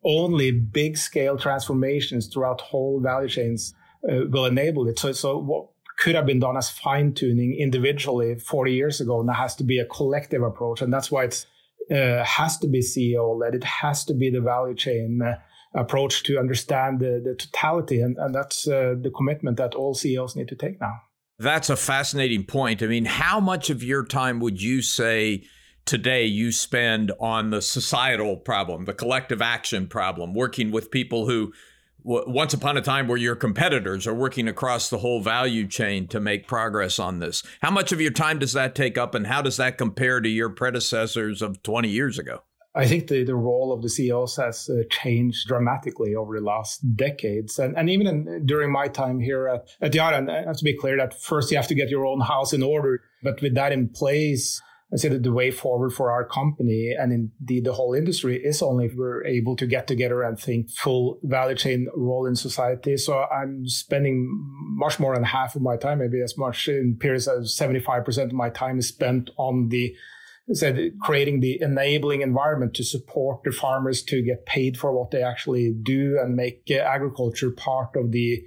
only 0.02 0.52
big 0.52 0.96
scale 0.98 1.38
transformations 1.38 2.28
throughout 2.28 2.62
whole 2.62 3.02
value 3.02 3.28
chains 3.28 3.74
uh, 4.10 4.28
will 4.30 4.46
enable 4.46 4.88
it. 4.88 4.98
So, 4.98 5.12
so 5.12 5.38
what 5.38 5.68
could 6.00 6.16
have 6.16 6.26
been 6.26 6.40
done 6.40 6.58
as 6.58 6.70
fine 6.70 7.14
tuning 7.14 7.54
individually 7.60 8.36
40 8.36 8.74
years 8.74 9.02
ago 9.02 9.22
now 9.22 9.34
has 9.34 9.56
to 9.58 9.64
be 9.64 9.80
a 9.80 9.86
collective 9.86 10.42
approach. 10.42 10.82
And 10.82 10.94
that's 10.94 11.12
why 11.12 11.26
it 11.26 11.46
uh, 11.92 12.24
has 12.24 12.58
to 12.60 12.68
be 12.68 12.80
CEO 12.80 13.38
led. 13.38 13.54
It 13.54 13.66
has 13.66 14.06
to 14.06 14.14
be 14.14 14.30
the 14.30 14.40
value 14.40 14.76
chain 14.76 15.22
uh, 15.22 15.36
approach 15.76 16.24
to 16.24 16.40
understand 16.40 17.02
the, 17.02 17.22
the 17.24 17.36
totality. 17.36 18.02
And, 18.02 18.18
and 18.18 18.34
that's 18.34 18.68
uh, 18.68 18.96
the 19.00 19.12
commitment 19.16 19.58
that 19.58 19.76
all 19.76 19.94
CEOs 19.94 20.38
need 20.38 20.48
to 20.48 20.56
take 20.56 20.80
now. 20.80 21.02
That's 21.38 21.70
a 21.70 21.76
fascinating 21.76 22.46
point. 22.46 22.82
I 22.82 22.88
mean, 22.88 23.06
how 23.06 23.40
much 23.40 23.70
of 23.70 23.84
your 23.84 24.06
time 24.06 24.40
would 24.40 24.62
you 24.62 24.82
say 24.82 25.44
today 25.86 26.26
you 26.26 26.52
spend 26.52 27.12
on 27.20 27.50
the 27.50 27.62
societal 27.62 28.38
problem, 28.38 28.86
the 28.86 28.94
collective 28.94 29.42
action 29.42 29.88
problem, 29.88 30.34
working 30.34 30.72
with 30.72 30.92
people 30.92 31.28
who 31.28 31.52
once 32.04 32.54
upon 32.54 32.78
a 32.78 32.82
time 32.82 33.08
where 33.08 33.18
your 33.18 33.36
competitors 33.36 34.08
are 34.08 34.14
working 34.14 34.48
across 34.48 34.90
the 34.90 35.00
whole 35.00 35.22
value 35.22 35.68
chain 35.68 36.08
to 36.08 36.20
make 36.20 36.48
progress 36.48 37.00
on 37.00 37.20
this. 37.20 37.44
How 37.62 37.72
much 37.72 37.92
of 37.92 38.02
your 38.02 38.12
time 38.12 38.40
does 38.40 38.54
that 38.54 38.76
take 38.76 38.98
up 38.98 39.16
and 39.16 39.28
how 39.28 39.42
does 39.42 39.58
that 39.58 39.78
compare 39.78 40.22
to 40.22 40.30
your 40.30 40.50
predecessors 40.50 41.42
of 41.42 41.62
20 41.64 41.90
years 41.90 42.18
ago? 42.18 42.44
I 42.76 42.86
think 42.86 43.08
the, 43.08 43.24
the 43.24 43.36
role 43.36 43.74
of 43.74 43.82
the 43.82 43.90
CEOs 43.90 44.38
has 44.38 44.70
uh, 44.70 44.84
changed 44.90 45.48
dramatically 45.48 46.14
over 46.14 46.40
the 46.40 46.46
last 46.46 46.96
decades. 46.96 47.58
And, 47.58 47.76
and 47.76 47.90
even 47.90 48.06
in, 48.06 48.46
during 48.46 48.72
my 48.72 48.88
time 48.88 49.20
here 49.20 49.48
at, 49.48 49.68
at 49.82 49.96
Yara, 49.96 50.18
and 50.18 50.32
I 50.32 50.44
have 50.44 50.58
to 50.58 50.64
be 50.64 50.78
clear 50.78 50.96
that 50.98 51.20
first 51.20 51.50
you 51.50 51.58
have 51.58 51.68
to 51.68 51.76
get 51.76 51.90
your 51.90 52.06
own 52.06 52.22
house 52.22 52.54
in 52.54 52.62
order. 52.62 53.02
But 53.24 53.42
with 53.42 53.56
that 53.56 53.72
in 53.72 53.90
place, 53.90 54.62
I 54.92 54.98
say 54.98 55.10
that 55.10 55.22
the 55.22 55.32
way 55.32 55.52
forward 55.52 55.92
for 55.92 56.10
our 56.10 56.26
company 56.26 56.96
and 56.98 57.14
indeed 57.14 57.66
the 57.66 57.74
whole 57.74 57.94
industry 57.94 58.42
is 58.44 58.62
only 58.62 58.86
if 58.86 58.96
we're 58.96 59.24
able 59.24 59.56
to 59.58 59.68
get 59.68 59.86
together 59.86 60.24
and 60.24 60.40
think 60.40 60.72
full 60.72 61.20
value 61.22 61.56
chain 61.56 61.88
role 61.96 62.26
in 62.26 62.36
society. 62.36 62.98
So 62.98 63.26
I'm 63.26 63.68
spending 63.68 64.28
much 64.78 65.00
more 65.00 65.14
than 65.14 65.26
half 65.26 65.56
of 65.56 65.62
my 65.62 65.78
time, 65.78 66.00
maybe 66.00 66.22
as 66.22 66.38
much 66.38 66.68
in 66.68 66.98
periods 67.00 67.28
as 67.28 67.56
75% 67.56 68.26
of 68.26 68.34
my 68.34 68.50
time 68.50 68.80
is 68.80 68.88
spent 68.88 69.30
on 69.38 69.70
the 69.70 69.96
said 70.54 70.92
creating 71.02 71.42
the 71.42 71.62
enabling 71.62 72.22
environment 72.22 72.74
to 72.74 72.84
support 72.84 73.44
the 73.44 73.52
farmers 73.52 74.02
to 74.02 74.24
get 74.24 74.46
paid 74.46 74.78
for 74.78 74.92
what 74.92 75.12
they 75.12 75.22
actually 75.22 75.72
do 75.84 76.18
and 76.20 76.36
make 76.36 76.64
uh, 76.72 76.76
agriculture 76.76 77.52
part 77.52 77.96
of 77.96 78.12
the 78.12 78.44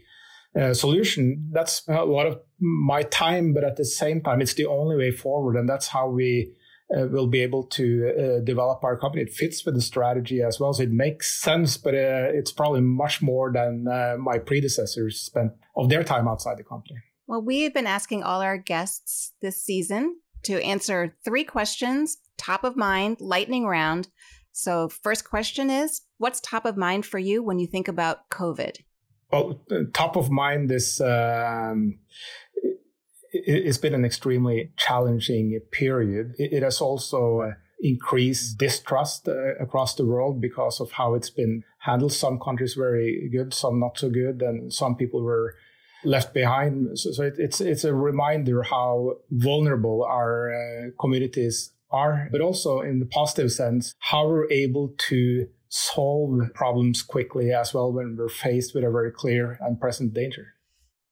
uh, 0.58 0.74
solution. 0.74 1.48
That's 1.52 1.86
a 1.88 2.04
lot 2.04 2.26
of 2.26 2.40
my 2.60 3.02
time, 3.04 3.54
but 3.54 3.64
at 3.64 3.76
the 3.76 3.84
same 3.84 4.20
time, 4.20 4.40
it's 4.40 4.54
the 4.54 4.66
only 4.66 4.96
way 4.96 5.10
forward, 5.10 5.56
and 5.56 5.68
that's 5.68 5.88
how 5.88 6.08
we 6.08 6.52
uh, 6.94 7.06
will 7.06 7.26
be 7.26 7.40
able 7.40 7.64
to 7.64 8.12
uh, 8.40 8.44
develop 8.44 8.84
our 8.84 8.98
company. 8.98 9.22
It 9.22 9.32
fits 9.32 9.64
with 9.64 9.74
the 9.74 9.80
strategy 9.80 10.42
as 10.42 10.60
well, 10.60 10.72
so 10.74 10.82
it 10.82 10.90
makes 10.90 11.40
sense. 11.40 11.76
But 11.76 11.94
uh, 11.94 12.28
it's 12.32 12.52
probably 12.52 12.82
much 12.82 13.22
more 13.22 13.50
than 13.52 13.86
uh, 13.88 14.16
my 14.18 14.38
predecessors 14.38 15.20
spent 15.20 15.52
of 15.76 15.88
their 15.88 16.04
time 16.04 16.28
outside 16.28 16.58
the 16.58 16.64
company. 16.64 17.00
Well, 17.26 17.42
we've 17.42 17.72
been 17.72 17.86
asking 17.86 18.22
all 18.22 18.42
our 18.42 18.58
guests 18.58 19.32
this 19.40 19.62
season 19.62 20.16
to 20.42 20.62
answer 20.62 21.16
three 21.24 21.44
questions, 21.44 22.18
top 22.36 22.64
of 22.64 22.76
mind, 22.76 23.18
lightning 23.20 23.64
round. 23.64 24.08
So, 24.52 24.88
first 24.88 25.24
question 25.24 25.70
is 25.70 26.02
What's 26.18 26.40
top 26.40 26.66
of 26.66 26.76
mind 26.76 27.06
for 27.06 27.18
you 27.18 27.42
when 27.42 27.58
you 27.58 27.66
think 27.66 27.88
about 27.88 28.28
COVID? 28.28 28.76
Well, 29.32 29.58
top 29.94 30.16
of 30.16 30.30
mind 30.30 30.70
is 30.70 31.00
um, 31.00 31.98
it, 33.32 33.64
has 33.66 33.78
been 33.78 33.94
an 33.94 34.04
extremely 34.04 34.72
challenging 34.76 35.58
period. 35.70 36.34
It, 36.38 36.52
it 36.52 36.62
has 36.62 36.82
also 36.82 37.40
uh, 37.40 37.52
increased 37.80 38.58
distrust 38.58 39.28
uh, 39.28 39.54
across 39.58 39.94
the 39.94 40.04
world 40.04 40.40
because 40.40 40.80
of 40.80 40.92
how 40.92 41.14
it's 41.14 41.30
been 41.30 41.64
handled. 41.78 42.12
Some 42.12 42.38
countries 42.38 42.74
very 42.74 43.30
good, 43.32 43.54
some 43.54 43.80
not 43.80 43.98
so 43.98 44.10
good, 44.10 44.42
and 44.42 44.72
some 44.72 44.96
people 44.96 45.22
were 45.22 45.54
left 46.04 46.34
behind. 46.34 46.98
So, 46.98 47.12
so 47.12 47.22
it, 47.22 47.34
it's 47.38 47.60
it's 47.60 47.84
a 47.84 47.94
reminder 47.94 48.62
how 48.62 49.14
vulnerable 49.30 50.04
our 50.04 50.52
uh, 50.52 50.90
communities 51.00 51.72
are, 51.90 52.28
but 52.30 52.42
also 52.42 52.80
in 52.80 53.00
the 53.00 53.06
positive 53.06 53.50
sense, 53.50 53.94
how 53.98 54.26
we're 54.28 54.50
able 54.50 54.94
to 55.08 55.46
solve 55.74 56.52
problems 56.54 57.00
quickly 57.00 57.50
as 57.50 57.72
well 57.72 57.90
when 57.90 58.14
we're 58.18 58.28
faced 58.28 58.74
with 58.74 58.84
a 58.84 58.90
very 58.90 59.10
clear 59.10 59.56
and 59.62 59.80
present 59.80 60.12
danger. 60.12 60.48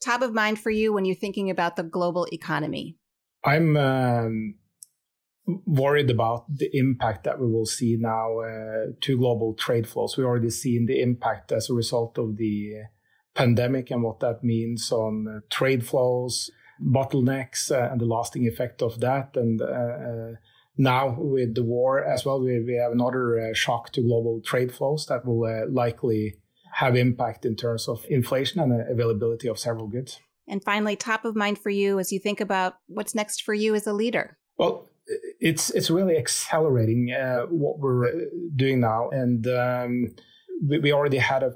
Top 0.05 0.21
of 0.21 0.35
mind 0.35 0.61
for 0.61 0.71
you 0.71 0.93
when 0.93 1.07
you're 1.07 1.17
thinking 1.17 1.49
about 1.49 1.77
the 1.77 1.83
global 1.83 2.27
economy? 2.31 2.99
I'm 3.43 3.75
um, 3.79 4.57
worried 5.65 6.11
about 6.11 6.45
the 6.55 6.69
impact 6.75 7.25
that 7.25 7.41
we 7.41 7.47
will 7.47 7.65
see 7.65 7.97
now 7.99 8.41
uh, 8.41 8.93
to 9.01 9.17
global 9.17 9.55
trade 9.55 9.89
flows. 9.89 10.19
We 10.19 10.25
already 10.25 10.51
seen 10.51 10.85
the 10.85 11.01
impact 11.01 11.53
as 11.53 11.71
a 11.71 11.75
result 11.75 12.19
of 12.19 12.37
the 12.37 12.83
pandemic 13.35 13.91
and 13.91 14.03
what 14.03 14.21
that 14.21 14.45
means 14.45 14.93
on 14.93 15.27
uh, 15.27 15.41
trade 15.51 15.87
flows, 15.87 16.51
bottlenecks, 16.83 17.71
uh, 17.71 17.91
and 17.91 17.99
the 17.99 18.05
lasting 18.05 18.47
effect 18.47 18.83
of 18.83 19.01
that. 19.01 19.31
And 19.37 19.63
uh, 19.63 19.65
uh, 19.65 20.33
now 20.77 21.17
with 21.19 21.55
the 21.55 21.63
war 21.63 22.05
as 22.05 22.25
well, 22.25 22.41
we, 22.41 22.63
we 22.63 22.75
have 22.75 22.93
another 22.93 23.39
uh, 23.39 23.55
shock 23.55 23.93
to 23.93 24.03
global 24.03 24.41
trade 24.41 24.73
flows 24.73 25.07
that 25.07 25.27
will 25.27 25.47
likely 25.71 26.37
have 26.73 26.97
impact 26.97 27.45
in 27.45 27.57
terms 27.57 27.89
of 27.89 28.05
inflation 28.09 28.61
and 28.61 28.89
availability 28.91 29.49
of 29.49 29.59
several 29.59 29.87
goods. 29.87 30.21
And 30.49 30.63
finally, 30.65 30.97
top 30.97 31.25
of 31.25 31.37
mind 31.37 31.59
for 31.59 31.71
you 31.71 31.99
as 31.99 32.13
you 32.13 32.19
think 32.19 32.41
about 32.41 32.77
what's 32.87 33.15
next 33.15 33.43
for 33.43 33.55
you 33.55 33.75
as 33.75 33.87
a 33.87 33.93
leader. 33.93 34.37
Well, 34.57 34.89
it's 35.41 35.71
it's 35.71 35.91
really 35.91 36.17
accelerating 36.17 37.13
uh, 37.13 37.43
what 37.47 37.79
we're 37.79 38.27
doing 38.55 38.81
now, 38.81 39.11
and 39.11 39.47
um, 39.47 40.15
we 40.69 40.93
already 40.93 41.19
had 41.19 41.43
a, 41.43 41.53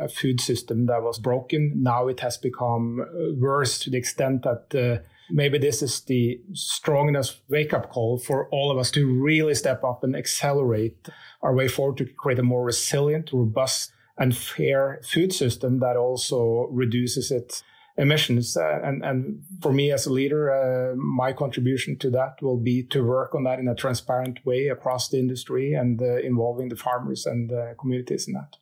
a, 0.00 0.08
food 0.08 0.40
system 0.40 0.86
that 0.86 1.02
was 1.02 1.18
broken. 1.18 1.72
Now 1.76 2.08
it 2.08 2.20
has 2.20 2.38
become 2.38 3.04
worse 3.38 3.78
to 3.80 3.90
the 3.90 3.98
extent 3.98 4.44
that 4.44 4.74
uh, 4.74 5.06
maybe 5.30 5.58
this 5.58 5.82
is 5.82 6.00
the 6.02 6.40
strongest 6.52 7.40
wake 7.48 7.72
up 7.72 7.90
call 7.90 8.18
for 8.18 8.48
all 8.50 8.70
of 8.70 8.78
us 8.78 8.90
to 8.92 9.06
really 9.06 9.54
step 9.54 9.82
up 9.84 10.04
and 10.04 10.16
accelerate 10.16 11.08
our 11.42 11.54
way 11.54 11.68
forward 11.68 11.96
to 11.98 12.04
create 12.04 12.38
a 12.38 12.42
more 12.42 12.64
resilient, 12.64 13.32
robust, 13.32 13.92
and 14.18 14.36
fair 14.36 15.00
food 15.04 15.32
system 15.32 15.80
that 15.80 15.96
also 15.96 16.68
reduces 16.70 17.30
its 17.30 17.62
emissions. 17.98 18.56
Uh, 18.56 18.80
and, 18.82 19.04
and 19.04 19.42
for 19.60 19.72
me 19.72 19.90
as 19.90 20.06
a 20.06 20.12
leader, 20.12 20.50
uh, 20.52 20.94
my 20.96 21.32
contribution 21.32 21.98
to 21.98 22.10
that 22.10 22.40
will 22.42 22.58
be 22.58 22.82
to 22.82 23.04
work 23.04 23.34
on 23.34 23.44
that 23.44 23.58
in 23.58 23.68
a 23.68 23.74
transparent 23.74 24.44
way 24.44 24.68
across 24.68 25.08
the 25.08 25.18
industry 25.18 25.72
and 25.72 26.00
uh, 26.00 26.16
involving 26.18 26.68
the 26.68 26.76
farmers 26.76 27.26
and 27.26 27.50
communities 27.78 28.28
in 28.28 28.34
that. 28.34 28.56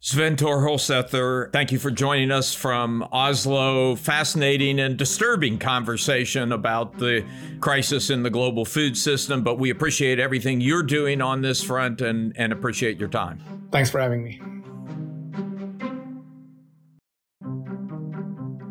Svenn-Tore 0.00 1.50
thank 1.52 1.72
you 1.72 1.78
for 1.80 1.90
joining 1.90 2.30
us 2.30 2.54
from 2.54 3.02
Oslo. 3.10 3.96
Fascinating 3.96 4.78
and 4.78 4.96
disturbing 4.96 5.58
conversation 5.58 6.52
about 6.52 6.98
the 6.98 7.26
crisis 7.58 8.08
in 8.08 8.22
the 8.22 8.30
global 8.30 8.64
food 8.64 8.96
system, 8.96 9.42
but 9.42 9.58
we 9.58 9.70
appreciate 9.70 10.20
everything 10.20 10.60
you're 10.60 10.84
doing 10.84 11.20
on 11.20 11.42
this 11.42 11.64
front 11.64 12.00
and, 12.00 12.32
and 12.36 12.52
appreciate 12.52 13.00
your 13.00 13.08
time. 13.08 13.40
Thanks 13.72 13.90
for 13.90 13.98
having 13.98 14.22
me. 14.22 14.40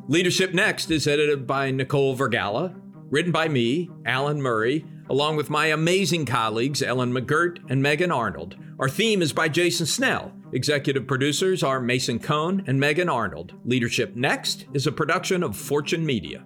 Leadership 0.07 0.53
Next 0.53 0.89
is 0.89 1.07
edited 1.07 1.45
by 1.45 1.71
Nicole 1.71 2.15
Vergala, 2.15 2.73
written 3.09 3.33
by 3.33 3.49
me, 3.49 3.89
Alan 4.05 4.41
Murray, 4.41 4.85
along 5.09 5.35
with 5.35 5.49
my 5.49 5.65
amazing 5.65 6.25
colleagues 6.25 6.81
Ellen 6.81 7.11
McGirt 7.11 7.59
and 7.69 7.81
Megan 7.81 8.13
Arnold. 8.13 8.55
Our 8.79 8.87
theme 8.87 9.21
is 9.21 9.33
by 9.33 9.49
Jason 9.49 9.87
Snell. 9.87 10.31
Executive 10.53 11.05
producers 11.05 11.61
are 11.61 11.81
Mason 11.81 12.19
Cohn 12.19 12.63
and 12.67 12.79
Megan 12.79 13.09
Arnold. 13.09 13.53
Leadership 13.65 14.15
Next 14.15 14.65
is 14.73 14.87
a 14.87 14.91
production 14.93 15.43
of 15.43 15.57
Fortune 15.57 16.05
Media. 16.05 16.45